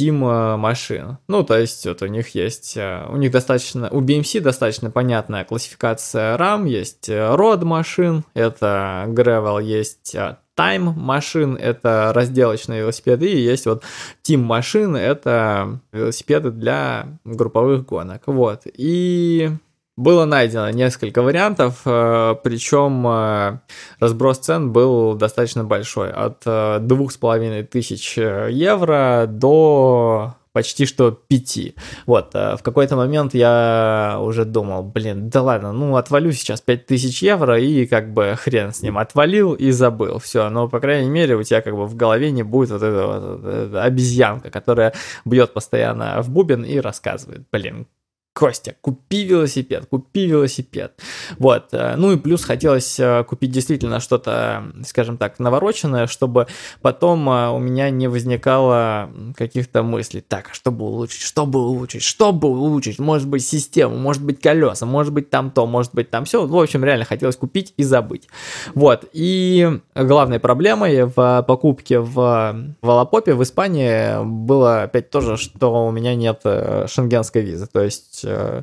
Э, 0.00 0.56
машин. 0.56 1.18
Ну, 1.28 1.42
то 1.44 1.58
есть 1.58 1.86
вот 1.86 2.00
у 2.02 2.06
них 2.06 2.34
есть, 2.34 2.76
э, 2.76 3.06
у 3.10 3.16
них 3.16 3.30
достаточно, 3.30 3.90
у 3.90 4.00
BMC 4.00 4.40
достаточно 4.40 4.90
понятная 4.90 5.44
классификация 5.44 6.36
RAM, 6.38 6.66
есть 6.66 7.10
род 7.10 7.62
э, 7.62 7.64
машин, 7.64 8.24
это 8.32 9.04
Gravel, 9.08 9.62
есть 9.62 10.16
Time 10.56 10.94
машин, 10.94 11.56
это 11.56 12.12
разделочные 12.14 12.80
велосипеды, 12.80 13.30
и 13.30 13.38
есть 13.38 13.66
вот 13.66 13.84
Team 14.22 14.38
машин, 14.38 14.96
это 14.96 15.80
велосипеды 15.92 16.50
для 16.50 17.06
групповых 17.24 17.84
гонок. 17.84 18.22
Вот, 18.26 18.62
и 18.64 19.50
было 19.96 20.24
найдено 20.24 20.70
несколько 20.70 21.22
вариантов, 21.22 21.82
э, 21.84 22.34
причем 22.42 23.06
э, 23.06 23.58
разброс 24.00 24.38
цен 24.38 24.72
был 24.72 25.14
достаточно 25.14 25.64
большой, 25.64 26.10
от 26.10 26.42
э, 26.46 26.78
двух 26.80 27.12
с 27.12 27.18
половиной 27.18 27.62
тысяч 27.62 28.16
евро 28.16 29.26
до 29.28 30.34
почти 30.52 30.84
что 30.84 31.10
пяти. 31.10 31.74
Вот, 32.04 32.34
в 32.34 32.60
какой-то 32.62 32.94
момент 32.94 33.32
я 33.32 34.18
уже 34.20 34.44
думал, 34.44 34.82
блин, 34.82 35.30
да 35.30 35.40
ладно, 35.40 35.72
ну 35.72 35.96
отвалю 35.96 36.32
сейчас 36.32 36.60
пять 36.60 36.86
тысяч 36.86 37.22
евро 37.22 37.58
и 37.58 37.86
как 37.86 38.12
бы 38.12 38.34
хрен 38.38 38.72
с 38.72 38.82
ним, 38.82 38.98
отвалил 38.98 39.54
и 39.54 39.70
забыл, 39.70 40.18
все, 40.18 40.50
но 40.50 40.68
по 40.68 40.78
крайней 40.78 41.08
мере 41.08 41.36
у 41.36 41.42
тебя 41.42 41.62
как 41.62 41.74
бы 41.74 41.86
в 41.86 41.96
голове 41.96 42.30
не 42.30 42.42
будет 42.42 42.70
вот 42.70 42.82
эта 42.82 43.06
вот 43.06 43.74
обезьянка, 43.74 44.50
которая 44.50 44.92
бьет 45.24 45.54
постоянно 45.54 46.20
в 46.22 46.28
бубен 46.28 46.64
и 46.64 46.78
рассказывает, 46.80 47.44
блин, 47.50 47.86
Костя, 48.34 48.76
купи 48.80 49.24
велосипед, 49.24 49.86
купи 49.90 50.24
велосипед. 50.26 50.98
Вот. 51.38 51.68
Э, 51.72 51.96
ну 51.96 52.12
и 52.12 52.16
плюс 52.16 52.44
хотелось 52.44 52.98
э, 52.98 53.24
купить 53.24 53.50
действительно 53.50 54.00
что-то, 54.00 54.64
скажем 54.86 55.18
так, 55.18 55.38
навороченное, 55.38 56.06
чтобы 56.06 56.46
потом 56.80 57.28
э, 57.28 57.50
у 57.50 57.58
меня 57.58 57.90
не 57.90 58.08
возникало 58.08 59.10
каких-то 59.36 59.82
мыслей. 59.82 60.22
Так, 60.26 60.48
а 60.50 60.54
что 60.54 60.70
бы 60.70 60.86
улучшить, 60.86 61.20
что 61.20 61.44
бы 61.44 61.58
улучшить, 61.58 62.02
что 62.02 62.32
бы 62.32 62.48
улучшить? 62.48 62.98
Может 62.98 63.28
быть 63.28 63.44
систему, 63.44 63.98
может 63.98 64.24
быть 64.24 64.40
колеса, 64.40 64.86
может 64.86 65.12
быть 65.12 65.28
там 65.28 65.50
то, 65.50 65.66
может 65.66 65.94
быть 65.94 66.08
там 66.08 66.24
все. 66.24 66.46
В 66.46 66.56
общем, 66.56 66.84
реально 66.84 67.04
хотелось 67.04 67.36
купить 67.36 67.74
и 67.76 67.84
забыть. 67.84 68.28
Вот. 68.74 69.04
И 69.12 69.78
главной 69.94 70.40
проблемой 70.40 71.04
в 71.04 71.44
покупке 71.46 72.00
в 72.00 72.74
Волопопе 72.80 73.34
в 73.34 73.42
Испании 73.42 74.24
было 74.24 74.84
опять 74.84 75.10
тоже, 75.10 75.36
что 75.36 75.86
у 75.86 75.90
меня 75.90 76.14
нет 76.14 76.40
шенгенской 76.42 77.42
визы. 77.42 77.66
То 77.66 77.82
есть 77.82 78.21
Э, 78.24 78.62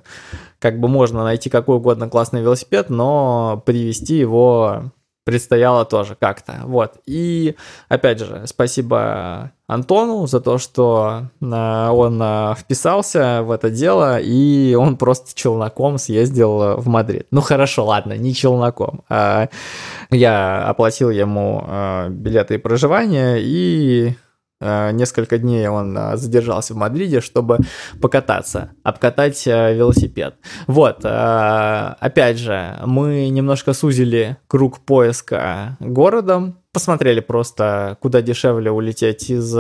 как 0.60 0.80
бы 0.80 0.88
можно 0.88 1.24
найти 1.24 1.50
какой 1.50 1.78
угодно 1.78 2.10
классный 2.10 2.42
велосипед, 2.42 2.90
но 2.90 3.62
привести 3.66 4.16
его 4.16 4.92
предстояло 5.26 5.86
тоже 5.86 6.16
как-то. 6.20 6.62
Вот. 6.64 6.94
И 7.06 7.56
опять 7.88 8.20
же, 8.20 8.44
спасибо 8.48 9.52
Антону 9.68 10.26
за 10.26 10.40
то, 10.40 10.58
что 10.58 11.28
э, 11.40 11.90
он 11.90 12.20
э, 12.22 12.56
вписался 12.58 13.44
в 13.44 13.52
это 13.52 13.70
дело, 13.70 14.20
и 14.20 14.74
он 14.74 14.98
просто 14.98 15.36
челноком 15.36 15.98
съездил 16.00 16.78
в 16.78 16.88
Мадрид. 16.88 17.28
Ну 17.32 17.42
хорошо, 17.42 17.86
ладно, 17.86 18.14
не 18.14 18.34
челноком. 18.34 19.04
А 19.10 19.50
я 20.10 20.64
оплатил 20.68 21.10
ему 21.12 21.64
билеты 22.10 22.56
и 22.56 22.58
проживание, 22.58 23.38
и 23.40 24.16
несколько 24.62 25.38
дней 25.38 25.68
он 25.68 25.98
э, 25.98 26.18
задержался 26.18 26.74
в 26.74 26.78
Мадриде, 26.78 27.22
чтобы 27.22 27.60
покататься, 28.02 28.72
обкатать 28.84 29.48
э, 29.48 29.74
велосипед. 29.74 30.36
Вот, 30.68 31.06
опять 31.06 32.38
же, 32.38 32.78
мы 32.86 33.30
немножко 33.30 33.74
сузили 33.74 34.38
круг 34.48 34.80
поиска 34.80 35.78
городом, 35.80 36.60
посмотрели 36.74 37.20
просто, 37.20 37.98
куда 38.02 38.22
дешевле 38.22 38.72
улететь 38.72 39.30
из 39.30 39.56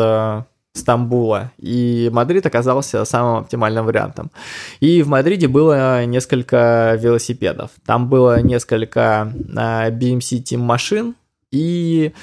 Стамбула, 0.74 1.51
и 1.58 2.10
Мадрид 2.12 2.46
оказался 2.46 3.03
самым 3.06 3.38
оптимальным 3.38 3.86
вариантом. 3.86 4.32
И 4.79 5.01
в 5.01 5.08
Мадриде 5.08 5.48
было 5.48 6.06
несколько 6.06 6.96
велосипедов. 7.00 7.72
Там 7.86 8.10
было 8.10 8.41
несколько 8.41 9.32
BMC 9.34 10.44
Team 10.44 10.60
машин, 10.60 11.15
и 11.51 12.13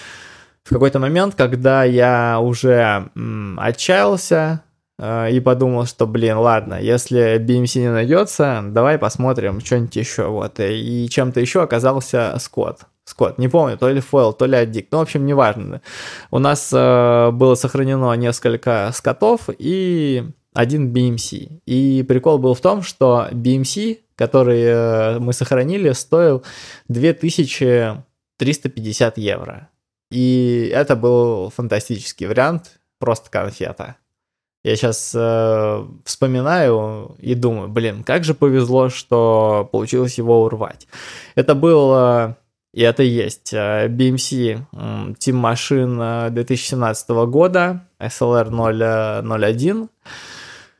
в 0.66 0.70
какой-то 0.70 0.98
момент, 0.98 1.36
когда 1.36 1.84
я 1.84 2.40
уже 2.40 3.08
м, 3.14 3.56
отчаялся 3.60 4.62
э, 4.98 5.30
и 5.30 5.38
подумал, 5.38 5.86
что, 5.86 6.08
блин, 6.08 6.38
ладно, 6.38 6.80
если 6.80 7.38
BMC 7.38 7.82
не 7.82 7.92
найдется, 7.92 8.64
давай 8.66 8.98
посмотрим 8.98 9.60
что-нибудь 9.60 9.94
еще. 9.94 10.26
Вот. 10.26 10.58
И 10.58 11.08
чем-то 11.08 11.38
еще 11.40 11.62
оказался 11.62 12.34
Скотт. 12.40 12.80
Скотт, 13.04 13.38
не 13.38 13.46
помню, 13.46 13.78
то 13.78 13.88
ли 13.88 14.00
фойл, 14.00 14.32
то 14.32 14.46
ли 14.46 14.56
аддикт, 14.56 14.90
ну, 14.90 14.98
в 14.98 15.02
общем, 15.02 15.24
неважно. 15.24 15.82
У 16.32 16.40
нас 16.40 16.72
э, 16.74 17.30
было 17.30 17.54
сохранено 17.54 18.12
несколько 18.14 18.90
скотов 18.92 19.48
и 19.56 20.24
один 20.52 20.92
BMC. 20.92 21.60
И 21.66 22.04
прикол 22.08 22.38
был 22.38 22.54
в 22.54 22.60
том, 22.60 22.82
что 22.82 23.28
BMC, 23.30 24.00
который 24.16 24.62
э, 24.62 25.20
мы 25.20 25.32
сохранили, 25.32 25.92
стоил 25.92 26.42
2350 26.88 29.18
евро. 29.18 29.68
И 30.10 30.70
это 30.72 30.96
был 30.96 31.50
фантастический 31.50 32.26
вариант, 32.26 32.80
просто 32.98 33.30
конфета. 33.30 33.96
Я 34.66 34.74
сейчас 34.74 35.12
э, 35.14 35.86
вспоминаю 36.04 37.14
и 37.20 37.34
думаю, 37.34 37.68
блин, 37.68 38.02
как 38.02 38.24
же 38.24 38.34
повезло, 38.34 38.88
что 38.88 39.68
получилось 39.70 40.18
его 40.18 40.42
урвать. 40.42 40.88
Это 41.36 41.54
был, 41.54 41.94
э, 41.94 42.34
и 42.74 42.82
это 42.82 43.04
есть, 43.04 43.52
э, 43.54 43.86
BMC 43.86 44.58
э, 44.72 45.14
Team 45.20 45.40
Machine 45.40 46.30
2017 46.30 47.08
года, 47.28 47.86
SLR 48.00 48.50
001. 49.22 49.88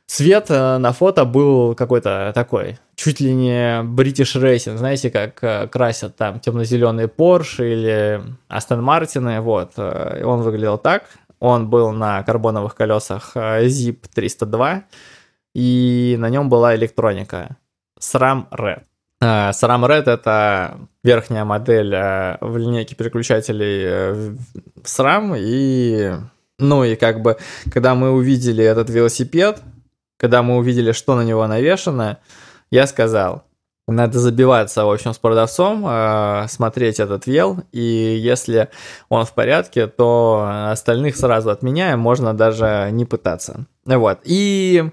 Цвет 0.05 0.45
э, 0.49 0.77
на 0.79 0.91
фото 0.91 1.23
был 1.23 1.73
какой-то 1.73 2.33
такой, 2.35 2.79
чуть 2.97 3.19
ли 3.19 3.33
не 3.33 3.83
British 3.83 4.35
Racing, 4.41 4.77
знаете, 4.77 5.11
как 5.11 5.43
э, 5.43 5.67
красят 5.67 6.15
там 6.15 6.39
темно-зеленые 6.39 7.07
Porsche 7.07 7.71
или 7.71 8.21
Aston 8.49 8.81
Martin, 8.81 9.39
вот, 9.39 9.73
э, 9.77 10.23
он 10.25 10.41
выглядел 10.41 10.79
так, 10.79 11.03
он 11.39 11.69
был 11.69 11.91
на 11.91 12.23
карбоновых 12.23 12.73
колесах 12.75 13.35
Zip 13.35 13.99
302, 14.13 14.83
и 15.53 16.15
на 16.17 16.29
нем 16.29 16.49
была 16.49 16.75
электроника. 16.75 17.57
SRAM 18.01 18.47
Red. 18.51 18.81
SRAM 19.21 19.87
Red 19.87 20.09
это 20.09 20.79
верхняя 21.03 21.45
модель 21.45 21.91
в 22.41 22.57
линейке 22.57 22.95
переключателей 22.95 24.57
SRAM, 24.83 25.35
и 25.37 26.13
ну 26.57 26.83
и 26.83 26.95
как 26.95 27.21
бы, 27.21 27.37
когда 27.71 27.93
мы 27.93 28.11
увидели 28.11 28.63
этот 28.63 28.89
велосипед, 28.89 29.61
когда 30.17 30.41
мы 30.41 30.57
увидели, 30.57 30.91
что 30.91 31.15
на 31.15 31.21
него 31.21 31.45
навешано, 31.45 32.17
я 32.71 32.87
сказал, 32.87 33.43
надо 33.87 34.19
забиваться, 34.19 34.83
в 34.83 34.91
общем, 34.91 35.13
с 35.13 35.17
продавцом, 35.17 35.85
э, 35.87 36.47
смотреть 36.49 36.99
этот 36.99 37.25
вел, 37.25 37.59
и 37.71 37.81
если 37.81 38.69
он 39.07 39.23
в 39.25 39.33
порядке, 39.33 39.87
то 39.87 40.69
остальных 40.71 41.15
сразу 41.15 41.51
отменяем, 41.51 41.99
можно 41.99 42.33
даже 42.33 42.89
не 42.91 43.05
пытаться. 43.05 43.65
Вот, 43.85 44.19
и 44.25 44.89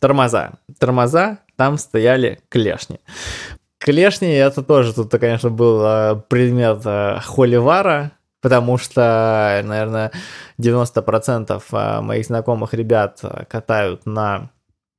тормоза. 0.00 0.52
Тормоза, 0.78 1.40
там 1.56 1.76
стояли 1.76 2.40
клешни. 2.48 3.00
Клешни, 3.78 4.32
это 4.32 4.62
тоже 4.62 4.94
тут, 4.94 5.10
конечно, 5.10 5.50
был 5.50 5.82
э, 5.84 6.22
предмет 6.28 6.80
э, 6.86 7.18
холивара, 7.22 8.12
потому 8.40 8.78
что, 8.78 9.60
наверное, 9.62 10.10
90% 10.58 12.00
моих 12.00 12.24
знакомых 12.24 12.72
ребят 12.72 13.20
катают 13.48 14.06
на 14.06 14.50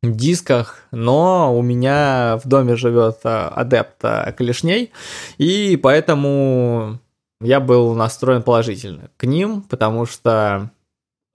дисках, 0.03 0.83
но 0.91 1.57
у 1.57 1.61
меня 1.61 2.39
в 2.43 2.47
доме 2.47 2.75
живет 2.75 3.19
э, 3.23 3.29
адепт 3.29 4.03
э, 4.03 4.33
клешней, 4.37 4.91
и 5.37 5.77
поэтому 5.81 6.99
я 7.41 7.59
был 7.59 7.95
настроен 7.95 8.43
положительно 8.43 9.09
к 9.17 9.25
ним, 9.25 9.61
потому 9.61 10.05
что 10.05 10.71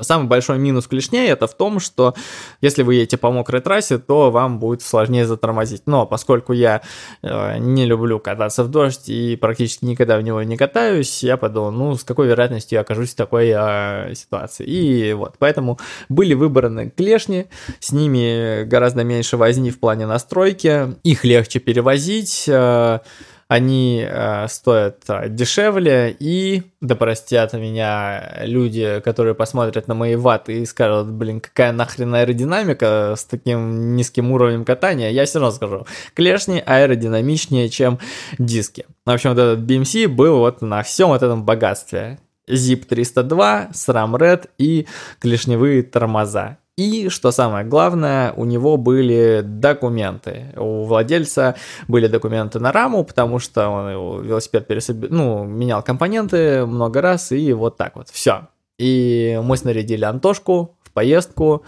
Самый 0.01 0.29
большой 0.29 0.59
минус 0.59 0.87
клешней 0.87 1.29
это 1.29 1.49
в 1.49 1.55
том, 1.55 1.81
что 1.81 2.15
если 2.61 2.85
вы 2.85 2.95
едете 2.95 3.17
по 3.17 3.33
мокрой 3.33 3.61
трассе, 3.61 3.99
то 3.99 4.31
вам 4.31 4.61
будет 4.61 4.81
сложнее 4.81 5.27
затормозить. 5.27 5.83
Но 5.87 6.07
поскольку 6.07 6.53
я 6.53 6.83
э, 7.23 7.59
не 7.59 7.85
люблю 7.85 8.21
кататься 8.21 8.63
в 8.63 8.69
дождь 8.69 9.09
и 9.09 9.35
практически 9.35 9.85
никогда 9.85 10.17
в 10.17 10.23
него 10.23 10.41
не 10.45 10.57
катаюсь, 10.57 11.25
я 11.25 11.37
подумал, 11.37 11.73
ну, 11.73 11.97
с 11.97 12.05
какой 12.05 12.29
вероятностью 12.29 12.77
я 12.77 12.83
окажусь 12.83 13.11
в 13.11 13.17
такой 13.17 13.53
э, 13.53 14.15
ситуации. 14.15 14.65
И 14.67 15.13
вот, 15.15 15.35
поэтому 15.41 15.81
были 16.09 16.35
выбраны 16.35 16.91
клешни, 16.91 17.47
с 17.81 17.91
ними 17.91 18.63
гораздо 18.63 19.03
меньше 19.03 19.37
возни 19.37 19.73
в 19.73 19.81
плане 19.81 20.07
настройки, 20.07 20.95
их 21.03 21.25
легче 21.25 21.59
перевозить, 21.59 22.45
э, 22.47 23.01
они 23.49 24.07
э, 24.07 24.47
стоят 24.49 25.05
э, 25.09 25.31
дешевле, 25.31 26.15
и, 26.19 26.65
да 26.83 26.95
простят 26.95 27.55
меня 27.55 28.43
люди, 28.43 29.01
которые 29.03 29.35
посмотрят 29.35 29.89
на 29.89 29.95
мои 29.95 30.17
ваты 30.17 30.61
и 30.61 30.67
скажут, 30.67 31.09
блин, 31.09 31.41
какая 31.41 31.73
нахрен 31.73 32.15
аэродинамика 32.15 33.15
с 33.17 33.25
таким 33.25 33.97
низким 33.97 34.31
уровнем 34.33 34.67
катания, 34.67 35.11
я 35.11 35.25
все 35.25 35.39
равно 35.39 35.55
скажу, 35.55 35.87
клешни 36.15 36.63
аэродинамичнее, 36.65 37.71
чем 37.71 37.99
диски. 38.39 38.85
В 39.07 39.11
общем, 39.11 39.31
вот 39.31 39.39
этот 39.39 39.61
BMC 39.61 40.09
был 40.09 40.41
вот 40.41 40.61
на 40.61 40.83
всем 40.83 41.09
вот 41.09 41.23
этом 41.23 41.45
богатстве. 41.45 42.19
Zip 42.47 42.85
302, 42.85 43.71
SRAM 43.73 44.15
Red 44.17 44.49
и 44.59 44.87
клешневые 45.21 45.83
тормоза. 45.83 46.59
И, 46.79 47.09
что 47.09 47.33
самое 47.33 47.67
главное, 47.67 48.33
у 48.35 48.45
него 48.45 48.77
были 48.77 49.43
документы. 49.45 50.55
У 50.57 50.85
владельца 50.85 51.57
были 51.89 52.07
документы 52.07 52.61
на 52.61 52.71
раму, 52.71 53.03
потому 53.03 53.41
что 53.41 53.69
он 53.69 54.25
велосипед 54.25 54.69
пересоб... 54.69 55.11
ну, 55.11 55.43
менял 55.43 55.83
компоненты 55.83 56.65
много 56.67 57.01
раз, 57.03 57.33
и 57.33 57.53
вот 57.53 57.77
так 57.77 57.97
вот. 57.97 58.11
Все. 58.11 58.47
И 58.79 59.41
мы 59.43 59.57
снарядили 59.57 60.05
Антошку 60.05 60.77
в 60.85 60.93
поездку. 60.93 61.65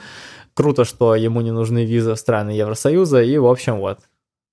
Круто, 0.54 0.84
что 0.84 1.16
ему 1.16 1.40
не 1.40 1.50
нужны 1.50 1.84
визы 1.84 2.14
в 2.14 2.16
страны 2.16 2.50
Евросоюза. 2.50 3.20
И, 3.20 3.36
в 3.36 3.46
общем, 3.46 3.80
вот. 3.80 3.98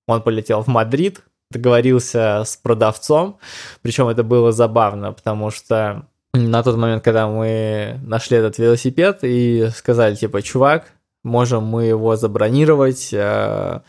Он 0.08 0.22
полетел 0.22 0.62
в 0.62 0.66
Мадрид, 0.66 1.22
договорился 1.52 2.42
с 2.44 2.56
продавцом. 2.56 3.38
Причем 3.82 4.08
это 4.08 4.24
было 4.24 4.50
забавно, 4.50 5.12
потому 5.12 5.52
что 5.52 6.08
на 6.34 6.62
тот 6.62 6.76
момент, 6.76 7.02
когда 7.02 7.28
мы 7.28 7.98
нашли 8.02 8.36
этот 8.36 8.58
велосипед 8.58 9.20
и 9.22 9.68
сказали, 9.74 10.14
типа, 10.14 10.42
чувак, 10.42 10.92
можем 11.24 11.64
мы 11.64 11.84
его 11.84 12.16
забронировать, 12.16 13.10
э, 13.12 13.80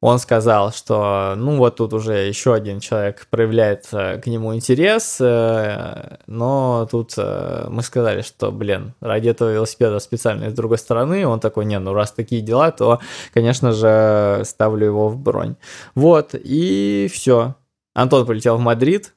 он 0.00 0.18
сказал, 0.18 0.72
что 0.72 1.34
ну 1.36 1.56
вот 1.58 1.76
тут 1.76 1.92
уже 1.92 2.26
еще 2.26 2.54
один 2.54 2.80
человек 2.80 3.26
проявляет 3.30 3.88
э, 3.92 4.18
к 4.18 4.26
нему 4.26 4.54
интерес, 4.54 5.18
э, 5.20 6.18
но 6.26 6.88
тут 6.90 7.16
мы 7.16 7.82
сказали, 7.82 8.22
что, 8.22 8.50
блин, 8.52 8.94
ради 9.00 9.28
этого 9.28 9.52
велосипеда 9.52 9.98
специально 9.98 10.50
с 10.50 10.54
другой 10.54 10.78
стороны, 10.78 11.26
он 11.26 11.40
такой, 11.40 11.64
не, 11.64 11.78
ну 11.78 11.94
раз 11.94 12.12
такие 12.12 12.42
дела, 12.42 12.70
то, 12.70 13.00
конечно 13.34 13.72
же, 13.72 14.42
ставлю 14.44 14.86
его 14.86 15.08
в 15.08 15.16
бронь. 15.16 15.56
Вот, 15.94 16.34
и 16.34 17.08
все. 17.12 17.54
Антон 17.94 18.24
полетел 18.24 18.56
в 18.56 18.60
Мадрид, 18.60 19.12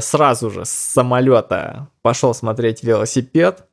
сразу 0.00 0.50
же 0.50 0.64
с 0.64 0.70
самолета 0.70 1.88
пошел 2.02 2.34
смотреть 2.34 2.82
велосипед, 2.82 3.66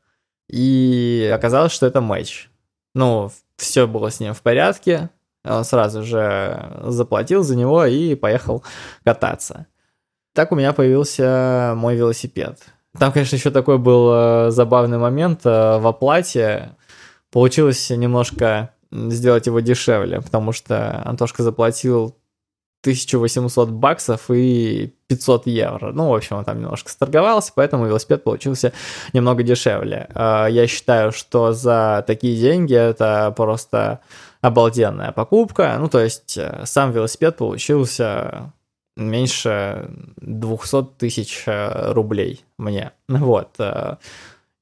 и 0.48 1.32
оказалось, 1.34 1.72
что 1.72 1.86
это 1.86 2.02
матч. 2.02 2.50
Ну, 2.94 3.32
все 3.58 3.88
было 3.88 4.10
с 4.12 4.20
ним 4.20 4.34
в 4.34 4.42
порядке, 4.42 5.10
он 5.44 5.64
сразу 5.64 6.04
же 6.04 6.82
заплатил 6.84 7.44
за 7.44 7.56
него 7.56 7.86
и 7.86 8.16
поехал 8.16 8.64
кататься. 9.04 9.68
Так 10.34 10.52
у 10.52 10.56
меня 10.56 10.74
появился 10.74 11.74
мой 11.76 11.96
велосипед. 11.96 12.60
Там, 12.98 13.12
конечно, 13.12 13.36
еще 13.36 13.52
такой 13.52 13.78
был 13.78 14.12
э, 14.12 14.52
забавный 14.52 14.98
момент 14.98 15.46
э, 15.46 15.78
в 15.78 15.88
оплате. 15.88 16.76
Получилось 17.32 17.90
немножко 17.90 18.72
сделать 18.92 19.48
его 19.48 19.60
дешевле, 19.60 20.22
потому 20.22 20.52
что 20.52 21.02
Антошка 21.06 21.44
заплатил 21.44 22.16
1800 22.86 23.70
баксов 23.72 24.30
и 24.30 24.94
500 25.08 25.48
евро. 25.48 25.92
Ну, 25.92 26.10
в 26.10 26.14
общем, 26.16 26.38
он 26.38 26.46
там 26.46 26.60
немножко 26.60 26.92
сторговался, 26.92 27.52
поэтому 27.56 27.88
велосипед 27.88 28.24
получился 28.24 28.74
немного 29.14 29.44
дешевле. 29.44 30.08
А, 30.14 30.48
я 30.48 30.68
считаю, 30.68 31.12
что 31.12 31.52
за 31.54 32.04
такие 32.06 32.40
деньги 32.40 32.76
это 32.76 33.34
просто 33.36 34.02
обалденная 34.42 35.12
покупка. 35.12 35.76
Ну, 35.80 35.90
то 35.90 36.00
есть 36.00 36.38
э, 36.38 36.62
сам 36.66 36.92
велосипед 36.92 37.38
получился 37.38 38.54
меньше 38.96 39.90
200 40.18 40.84
тысяч 40.98 41.44
э, 41.48 41.92
рублей 41.92 42.46
мне. 42.58 42.92
Вот. 43.08 43.58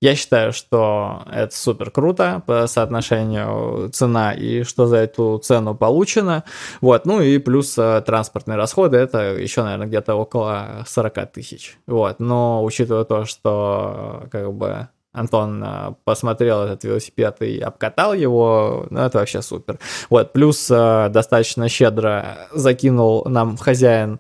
Э, 0.03 0.05
я 0.05 0.15
считаю, 0.15 0.51
что 0.51 1.23
это 1.31 1.55
супер 1.55 1.89
круто 1.89 2.41
по 2.45 2.67
соотношению 2.67 3.89
цена 3.91 4.33
и 4.33 4.63
что 4.63 4.85
за 4.85 4.97
эту 4.97 5.37
цену 5.37 5.75
получено. 5.75 6.43
Вот, 6.81 7.05
ну 7.05 7.21
и 7.21 7.37
плюс 7.37 7.77
э, 7.77 8.01
транспортные 8.05 8.57
расходы, 8.57 8.97
это 8.97 9.35
еще, 9.37 9.63
наверное, 9.63 9.87
где-то 9.87 10.15
около 10.15 10.83
40 10.87 11.31
тысяч. 11.31 11.77
Вот, 11.87 12.19
но 12.19 12.63
учитывая 12.63 13.05
то, 13.05 13.25
что 13.25 14.23
как 14.29 14.53
бы 14.53 14.89
Антон 15.13 15.63
э, 15.63 15.93
посмотрел 16.03 16.63
этот 16.63 16.83
велосипед 16.83 17.41
и 17.41 17.59
обкатал 17.59 18.13
его, 18.13 18.87
ну, 18.89 18.99
это 18.99 19.19
вообще 19.19 19.41
супер. 19.41 19.79
Вот, 20.09 20.33
плюс 20.33 20.69
э, 20.69 21.09
достаточно 21.11 21.69
щедро 21.69 22.49
закинул 22.51 23.23
нам 23.25 23.55
хозяин 23.57 24.19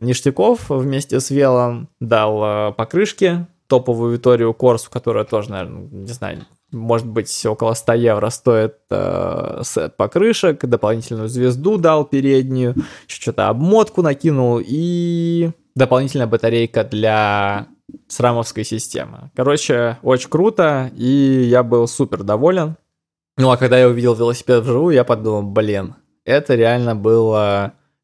ништяков 0.00 0.70
вместе 0.70 1.20
с 1.20 1.28
велом, 1.30 1.88
дал 2.00 2.72
покрышки 2.72 3.46
топовую 3.68 4.14
Виторию 4.14 4.54
Корсу, 4.54 4.90
которая 4.90 5.24
тоже, 5.24 5.50
наверное, 5.50 5.88
не 5.90 6.12
знаю, 6.12 6.46
может 6.72 7.06
быть, 7.06 7.46
около 7.46 7.74
100 7.74 7.92
евро 7.94 8.28
стоит 8.30 8.76
э, 8.90 9.60
сет 9.64 9.96
покрышек, 9.96 10.64
дополнительную 10.64 11.28
звезду 11.28 11.78
дал 11.78 12.04
переднюю, 12.04 12.74
что-то 13.06 13.48
обмотку 13.48 14.02
накинул 14.02 14.60
и 14.62 15.50
дополнительная 15.74 16.26
батарейка 16.26 16.84
для 16.84 17.68
срамовской 18.08 18.64
системы. 18.64 19.30
Короче, 19.34 19.98
очень 20.02 20.28
круто, 20.28 20.90
и 20.94 21.46
я 21.48 21.62
был 21.62 21.86
супер 21.88 22.22
доволен. 22.22 22.76
Ну 23.38 23.50
а 23.50 23.56
когда 23.56 23.78
я 23.78 23.88
увидел 23.88 24.14
велосипед 24.14 24.62
вживую, 24.62 24.94
я 24.94 25.04
подумал, 25.04 25.42
блин, 25.42 25.94
это 26.24 26.54
реально 26.54 26.96
был 26.96 27.34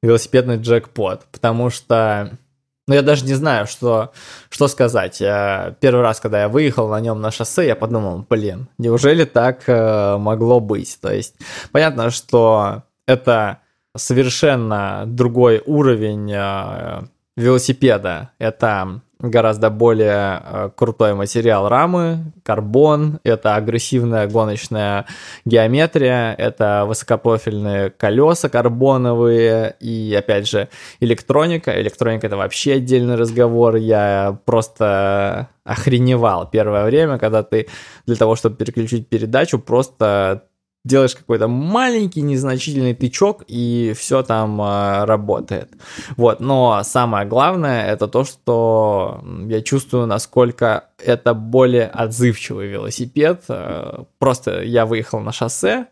велосипедный 0.02 0.56
джекпот, 0.56 1.26
потому 1.32 1.70
что 1.70 2.38
ну, 2.86 2.94
я 2.94 3.02
даже 3.02 3.24
не 3.24 3.34
знаю, 3.34 3.66
что, 3.66 4.12
что 4.50 4.68
сказать. 4.68 5.18
Первый 5.18 6.02
раз, 6.02 6.20
когда 6.20 6.42
я 6.42 6.48
выехал 6.48 6.88
на 6.88 7.00
нем 7.00 7.20
на 7.20 7.30
шоссе, 7.30 7.66
я 7.66 7.76
подумал, 7.76 8.26
блин, 8.28 8.68
неужели 8.78 9.24
так 9.24 9.62
э, 9.66 10.16
могло 10.18 10.60
быть? 10.60 10.98
То 11.00 11.12
есть, 11.12 11.34
понятно, 11.72 12.10
что 12.10 12.82
это 13.06 13.60
совершенно 13.96 15.04
другой 15.06 15.62
уровень 15.64 16.30
э, 16.32 17.02
велосипеда. 17.36 18.30
Это 18.38 19.00
гораздо 19.30 19.70
более 19.70 20.42
э, 20.44 20.70
крутой 20.76 21.14
материал 21.14 21.68
рамы, 21.68 22.32
карбон, 22.42 23.20
это 23.24 23.54
агрессивная 23.54 24.26
гоночная 24.28 25.06
геометрия, 25.44 26.34
это 26.34 26.84
высокопрофильные 26.86 27.90
колеса 27.90 28.48
карбоновые 28.48 29.76
и, 29.80 30.14
опять 30.16 30.48
же, 30.48 30.68
электроника. 31.00 31.80
Электроника— 31.80 32.26
это 32.28 32.36
вообще 32.36 32.74
отдельный 32.74 33.16
разговор. 33.16 33.76
Я 33.76 34.38
просто 34.44 35.48
охреневал 35.64 36.48
первое 36.50 36.84
время, 36.84 37.18
когда 37.18 37.42
ты 37.42 37.68
для 38.06 38.16
того, 38.16 38.36
чтобы 38.36 38.56
переключить 38.56 39.08
передачу, 39.08 39.58
просто 39.58 40.44
делаешь 40.84 41.14
какой-то 41.14 41.48
маленький 41.48 42.22
незначительный 42.22 42.94
тычок, 42.94 43.44
и 43.46 43.94
все 43.96 44.22
там 44.22 44.60
э, 44.60 45.04
работает. 45.04 45.70
Вот, 46.16 46.40
но 46.40 46.82
самое 46.84 47.26
главное 47.26 47.86
это 47.86 48.06
то, 48.06 48.24
что 48.24 49.22
я 49.46 49.62
чувствую, 49.62 50.06
насколько 50.06 50.90
это 50.98 51.34
более 51.34 51.86
отзывчивый 51.86 52.68
велосипед. 52.68 53.44
Э, 53.48 54.04
просто 54.18 54.62
я 54.62 54.84
выехал 54.84 55.20
на 55.20 55.32
шоссе, 55.32 55.86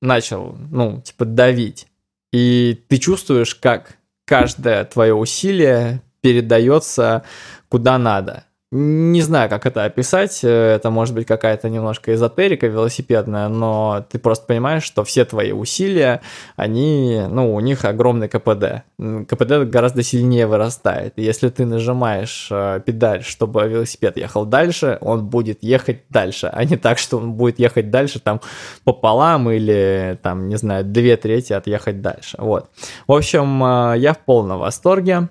начал, 0.00 0.56
ну, 0.70 1.00
типа, 1.00 1.24
давить, 1.24 1.88
и 2.32 2.80
ты 2.88 2.98
чувствуешь, 2.98 3.54
как 3.56 3.96
каждое 4.24 4.84
твое 4.84 5.14
усилие 5.14 6.02
передается 6.20 7.24
куда 7.68 7.98
надо. 7.98 8.44
Не 8.72 9.20
знаю, 9.22 9.50
как 9.50 9.66
это 9.66 9.82
описать, 9.82 10.44
это 10.44 10.90
может 10.90 11.12
быть 11.12 11.26
какая-то 11.26 11.68
немножко 11.68 12.14
эзотерика 12.14 12.68
велосипедная, 12.68 13.48
но 13.48 14.06
ты 14.08 14.20
просто 14.20 14.46
понимаешь, 14.46 14.84
что 14.84 15.02
все 15.02 15.24
твои 15.24 15.50
усилия, 15.50 16.20
они, 16.54 17.20
ну, 17.28 17.52
у 17.52 17.58
них 17.58 17.84
огромный 17.84 18.28
КПД. 18.28 18.84
КПД 19.26 19.68
гораздо 19.68 20.04
сильнее 20.04 20.46
вырастает. 20.46 21.14
Если 21.16 21.48
ты 21.48 21.66
нажимаешь 21.66 22.46
э, 22.52 22.80
педаль, 22.86 23.24
чтобы 23.24 23.66
велосипед 23.66 24.16
ехал 24.16 24.46
дальше, 24.46 24.98
он 25.00 25.26
будет 25.26 25.64
ехать 25.64 26.04
дальше, 26.08 26.48
а 26.52 26.64
не 26.64 26.76
так, 26.76 26.98
что 26.98 27.18
он 27.18 27.32
будет 27.32 27.58
ехать 27.58 27.90
дальше 27.90 28.20
там 28.20 28.40
пополам 28.84 29.50
или 29.50 30.16
там, 30.22 30.48
не 30.48 30.56
знаю, 30.56 30.84
две 30.84 31.16
трети 31.16 31.52
отъехать 31.52 32.02
дальше. 32.02 32.36
Вот. 32.38 32.70
В 33.08 33.14
общем, 33.14 33.64
э, 33.64 33.98
я 33.98 34.14
в 34.14 34.18
полном 34.18 34.60
восторге. 34.60 35.28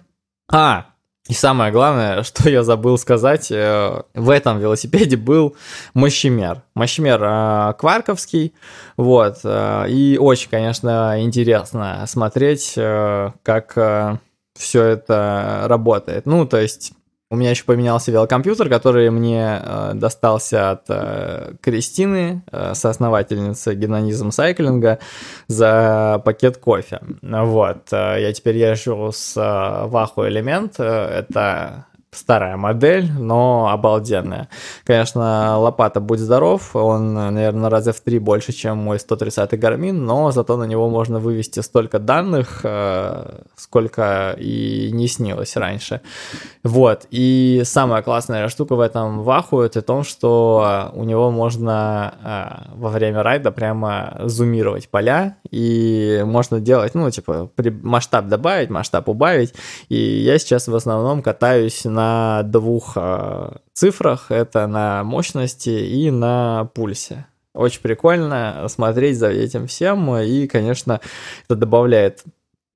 А, 0.51 0.88
и 1.29 1.33
самое 1.33 1.71
главное, 1.71 2.23
что 2.23 2.49
я 2.49 2.63
забыл 2.63 2.97
сказать, 2.97 3.51
э, 3.51 4.01
в 4.15 4.29
этом 4.31 4.59
велосипеде 4.59 5.15
был 5.15 5.55
мощемер. 5.93 6.63
Мощемер 6.73 7.21
э, 7.23 7.73
кварковский, 7.77 8.55
вот, 8.97 9.37
э, 9.43 9.85
и 9.89 10.17
очень, 10.17 10.49
конечно, 10.49 11.21
интересно 11.21 12.03
смотреть, 12.07 12.73
как 13.43 14.19
все 14.55 14.83
это 14.83 15.65
работает. 15.67 16.25
Ну, 16.25 16.45
то 16.45 16.57
есть 16.59 16.93
у 17.31 17.35
меня 17.35 17.51
еще 17.51 17.63
поменялся 17.63 18.11
велокомпьютер, 18.11 18.69
который 18.69 19.09
мне 19.11 19.61
э, 19.61 19.91
достался 19.93 20.71
от 20.71 20.85
э, 20.89 21.53
Кристины, 21.61 22.43
э, 22.51 22.73
соосновательницы 22.73 23.75
гедонизм 23.75 24.31
сайклинга, 24.31 24.97
за 25.47 26.21
пакет 26.25 26.57
кофе. 26.57 26.99
Вот. 27.21 27.93
Э, 27.93 28.17
я 28.19 28.33
теперь 28.33 28.57
езжу 28.57 29.11
с 29.13 29.37
э, 29.37 29.41
Wahoo 29.41 30.27
Element. 30.27 30.73
Э, 30.79 31.19
это 31.19 31.85
старая 32.11 32.57
модель, 32.57 33.11
но 33.11 33.69
обалденная. 33.71 34.49
Конечно, 34.83 35.59
лопата 35.59 35.99
«Будь 35.99 36.19
здоров», 36.19 36.75
он, 36.75 37.13
наверное, 37.13 37.69
раза 37.69 37.93
в 37.93 37.99
три 38.01 38.17
больше, 38.17 38.51
чем 38.51 38.77
мой 38.77 38.97
130-й 38.97 39.57
Garmin, 39.57 39.91
но 39.91 40.31
зато 40.31 40.57
на 40.57 40.63
него 40.63 40.89
можно 40.89 41.19
вывести 41.19 41.59
столько 41.59 41.99
данных, 41.99 42.61
э, 42.63 43.41
сколько 43.55 44.35
и 44.39 44.89
не 44.91 45.07
снилось 45.07 45.55
раньше. 45.55 46.01
Вот, 46.63 47.05
и 47.11 47.61
самая 47.63 48.01
классная 48.01 48.47
штука 48.49 48.75
в 48.75 48.79
этом 48.79 49.21
Ваху, 49.21 49.61
это 49.61 49.81
то, 49.83 50.03
что 50.03 50.91
у 50.93 51.03
него 51.03 51.29
можно 51.29 52.13
э, 52.23 52.75
во 52.75 52.89
время 52.89 53.21
райда 53.21 53.51
прямо 53.51 54.19
зумировать 54.23 54.89
поля, 54.89 55.37
и 55.51 56.23
можно 56.25 56.59
делать, 56.59 56.95
ну, 56.95 57.09
типа, 57.11 57.51
масштаб 57.83 58.27
добавить, 58.27 58.71
масштаб 58.71 59.09
убавить, 59.09 59.53
и 59.89 59.95
я 59.95 60.39
сейчас 60.39 60.67
в 60.67 60.75
основном 60.75 61.21
катаюсь 61.21 61.85
на 61.85 61.98
двух 62.45 62.93
э, 62.95 63.57
цифрах, 63.73 64.31
это 64.31 64.67
на 64.67 65.03
мощности 65.03 65.69
и 65.69 66.11
на 66.11 66.69
пульсе. 66.73 67.25
Очень 67.53 67.81
прикольно 67.81 68.65
смотреть 68.69 69.17
за 69.17 69.29
этим 69.29 69.67
всем, 69.67 70.15
и, 70.17 70.47
конечно, 70.47 71.01
это 71.45 71.55
добавляет, 71.55 72.23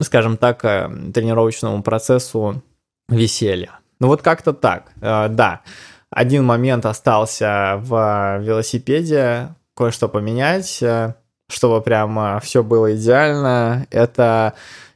скажем 0.01 0.37
так, 0.37 0.63
э, 0.65 0.89
тренировочному 1.13 1.83
процессу 1.83 2.61
веселья. 3.09 3.79
Ну 3.99 4.07
вот 4.07 4.21
как-то 4.21 4.53
так, 4.53 4.91
э, 5.01 5.27
да. 5.29 5.61
Один 6.09 6.45
момент 6.45 6.85
остался 6.85 7.75
в 7.77 8.39
велосипеде, 8.41 9.55
кое-что 9.75 10.07
поменять, 10.07 10.83
чтобы 11.53 11.81
прям 11.81 12.39
все 12.41 12.63
было 12.63 12.95
идеально. 12.95 13.87
Это 13.91 14.53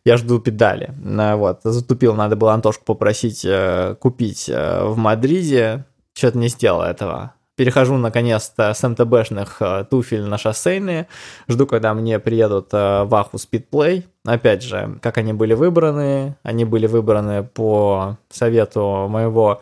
я 0.07 0.15
жду 0.15 0.39
педали. 0.39 0.93
Вот, 1.35 1.59
затупил, 1.65 2.15
надо 2.15 2.37
было 2.37 2.53
Антошку 2.53 2.85
попросить 2.85 3.43
э, 3.43 3.95
купить 3.99 4.47
э, 4.47 4.85
в 4.85 4.95
Мадриде, 4.95 5.83
что-то 6.13 6.37
не 6.37 6.47
сделал 6.47 6.81
этого. 6.81 7.33
Перехожу 7.57 7.97
наконец-то 7.97 8.73
с 8.73 8.87
МТБшных 8.87 9.61
э, 9.61 9.85
туфель 9.89 10.23
на 10.23 10.37
шоссейные. 10.37 11.07
Жду, 11.49 11.67
когда 11.67 11.93
мне 11.93 12.19
приедут 12.19 12.71
в 12.71 13.09
Аху 13.13 13.35
Speedplay. 13.35 14.05
Опять 14.23 14.63
же, 14.63 14.97
как 15.01 15.17
они 15.17 15.33
были 15.33 15.53
выбраны. 15.53 16.37
Они 16.41 16.63
были 16.63 16.87
выбраны 16.87 17.43
по 17.43 18.17
совету 18.29 19.07
моего 19.09 19.61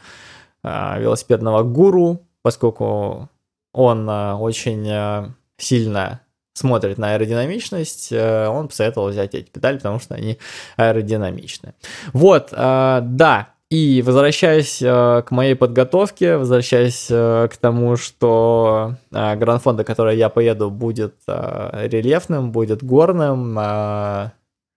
велосипедного 0.64 1.64
гуру, 1.64 2.22
поскольку 2.44 3.30
он 3.74 4.10
очень 4.10 5.34
сильно 5.58 6.22
смотрит 6.56 6.98
на 6.98 7.14
аэродинамичность, 7.14 8.12
э, 8.12 8.48
он 8.48 8.70
посоветовал 8.70 9.10
взять 9.10 9.36
эти 9.36 9.50
педали, 9.50 9.78
потому 9.78 10.00
что 10.00 10.16
они 10.16 10.40
аэродинамичны. 10.78 11.74
Вот, 12.14 12.50
э, 12.52 13.00
да, 13.04 13.50
и 13.70 14.02
возвращаясь 14.02 14.82
э, 14.82 15.22
к 15.26 15.32
моей 15.32 15.56
подготовке, 15.56 16.38
возвращаясь 16.38 17.08
к 17.08 17.52
тому, 17.60 17.98
что 17.98 18.96
гранд-фонд, 19.12 19.84
который 19.84 20.18
я 20.18 20.30
поеду, 20.30 20.72
будет 20.72 21.16
рельефным, 21.28 22.52
будет 22.52 22.84
горным, 22.84 23.60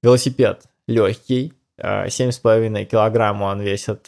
велосипед 0.02 0.62
легкий, 0.88 1.52
7,5 1.78 2.84
килограмм 2.86 3.42
он 3.42 3.60
весит 3.60 4.06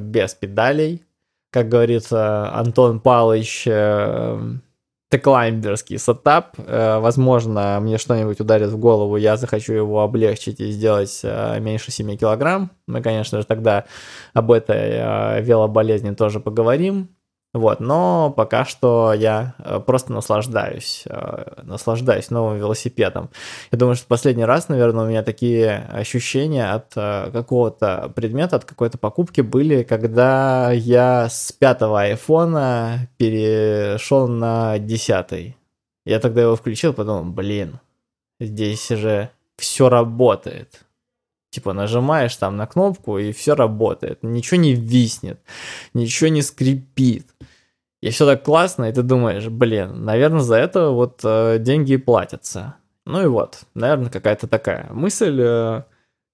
без 0.00 0.34
педалей. 0.34 1.02
Как 1.50 1.68
говорится, 1.68 2.52
Антон 2.54 3.00
Палыч 3.00 3.66
теклаймберский 5.10 5.98
сетап. 5.98 6.54
Э, 6.58 6.98
возможно, 7.00 7.78
мне 7.80 7.98
что-нибудь 7.98 8.40
ударит 8.40 8.70
в 8.70 8.78
голову, 8.78 9.16
я 9.16 9.36
захочу 9.36 9.72
его 9.72 10.02
облегчить 10.02 10.60
и 10.60 10.70
сделать 10.70 11.20
э, 11.24 11.58
меньше 11.60 11.90
7 11.90 12.16
килограмм. 12.16 12.70
Мы, 12.86 13.02
конечно 13.02 13.40
же, 13.40 13.46
тогда 13.46 13.84
об 14.32 14.52
этой 14.52 14.76
э, 14.76 15.42
велоболезни 15.42 16.14
тоже 16.14 16.40
поговорим. 16.40 17.08
Вот, 17.52 17.80
но 17.80 18.32
пока 18.36 18.64
что 18.64 19.12
я 19.12 19.54
э, 19.58 19.80
просто 19.80 20.12
наслаждаюсь, 20.12 21.02
э, 21.06 21.62
наслаждаюсь 21.64 22.30
новым 22.30 22.58
велосипедом. 22.58 23.28
Я 23.72 23.78
думаю, 23.78 23.96
что 23.96 24.06
последний 24.06 24.44
раз, 24.44 24.68
наверное, 24.68 25.04
у 25.04 25.08
меня 25.08 25.24
такие 25.24 25.78
ощущения 25.92 26.70
от 26.70 26.92
э, 26.94 27.28
какого-то 27.32 28.12
предмета, 28.14 28.56
от 28.56 28.64
какой-то 28.64 28.98
покупки 28.98 29.40
были, 29.40 29.82
когда 29.82 30.70
я 30.70 31.28
с 31.28 31.50
пятого 31.50 32.02
айфона 32.02 33.08
перешел 33.16 34.28
на 34.28 34.78
десятый. 34.78 35.56
Я 36.06 36.20
тогда 36.20 36.42
его 36.42 36.54
включил, 36.54 36.92
подумал, 36.94 37.24
блин, 37.24 37.80
здесь 38.38 38.88
же 38.90 39.30
все 39.56 39.88
работает. 39.88 40.84
Типа 41.50 41.72
нажимаешь 41.72 42.36
там 42.36 42.56
на 42.56 42.68
кнопку 42.68 43.18
и 43.18 43.32
все 43.32 43.56
работает, 43.56 44.22
ничего 44.22 44.60
не 44.60 44.74
виснет, 44.74 45.40
ничего 45.94 46.28
не 46.28 46.42
скрипит. 46.42 47.26
И 48.02 48.10
все 48.10 48.24
так 48.26 48.42
классно, 48.42 48.84
и 48.84 48.92
ты 48.92 49.02
думаешь, 49.02 49.48
блин, 49.48 50.04
наверное, 50.04 50.40
за 50.40 50.56
это 50.56 50.88
вот 50.90 51.20
э, 51.22 51.58
деньги 51.58 51.96
платятся. 51.96 52.76
Ну 53.04 53.22
и 53.22 53.26
вот, 53.26 53.60
наверное, 53.74 54.10
какая-то 54.10 54.46
такая 54.46 54.88
мысль 54.90 55.38
э, 55.40 55.82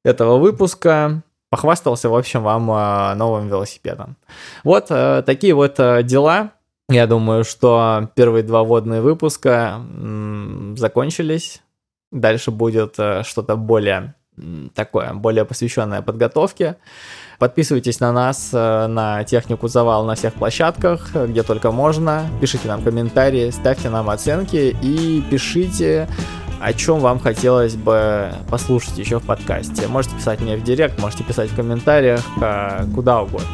этого 0.04 0.38
выпуска. 0.38 1.22
Похвастался, 1.50 2.08
в 2.08 2.14
общем, 2.16 2.42
вам 2.42 2.70
э, 2.70 3.14
новым 3.14 3.48
велосипедом. 3.48 4.16
Вот 4.62 4.86
э, 4.90 5.22
такие 5.26 5.54
вот 5.54 5.78
э, 5.78 6.02
дела. 6.02 6.52
Я 6.88 7.06
думаю, 7.08 7.42
что 7.44 8.10
первые 8.14 8.44
два 8.44 8.62
водные 8.62 9.00
выпуска 9.00 9.74
м- 9.76 10.76
закончились. 10.76 11.62
Дальше 12.12 12.52
будет 12.52 12.94
э, 12.98 13.22
что-то 13.24 13.56
более 13.56 14.14
такое, 14.74 15.12
более 15.14 15.44
посвященное 15.44 16.02
подготовке. 16.02 16.76
Подписывайтесь 17.38 18.00
на 18.00 18.12
нас, 18.12 18.50
э, 18.52 18.86
на 18.86 19.24
технику 19.24 19.68
Завал 19.68 20.04
на 20.04 20.14
всех 20.14 20.34
площадках, 20.34 21.14
где 21.14 21.42
только 21.42 21.70
можно. 21.70 22.26
Пишите 22.40 22.68
нам 22.68 22.82
комментарии, 22.82 23.50
ставьте 23.50 23.90
нам 23.90 24.08
оценки 24.10 24.76
и 24.82 25.22
пишите 25.30 26.08
о 26.60 26.72
чем 26.72 27.00
вам 27.00 27.18
хотелось 27.20 27.76
бы 27.76 28.32
послушать 28.50 28.98
еще 28.98 29.20
в 29.20 29.26
подкасте. 29.26 29.86
Можете 29.88 30.16
писать 30.16 30.40
мне 30.40 30.56
в 30.56 30.64
директ, 30.64 30.98
можете 30.98 31.24
писать 31.24 31.50
в 31.50 31.56
комментариях, 31.56 32.22
э, 32.40 32.86
куда 32.94 33.22
угодно. 33.22 33.46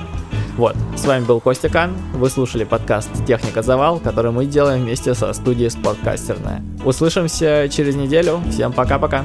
Вот, 0.57 0.77
с 0.97 1.05
вами 1.07 1.25
был 1.25 1.41
Костя 1.41 1.71
Кан, 1.71 1.93
вы 2.15 2.29
слушали 2.29 2.65
подкаст 2.65 3.09
«Техника 3.27 3.63
Завал», 3.63 3.99
который 3.99 4.33
мы 4.33 4.45
делаем 4.45 4.83
вместе 4.83 5.15
со 5.15 5.33
студией 5.33 5.71
«Спорткастерная». 5.71 6.63
Услышимся 6.85 7.69
через 7.71 7.97
неделю, 7.97 8.41
всем 8.51 8.73
пока-пока! 8.73 9.25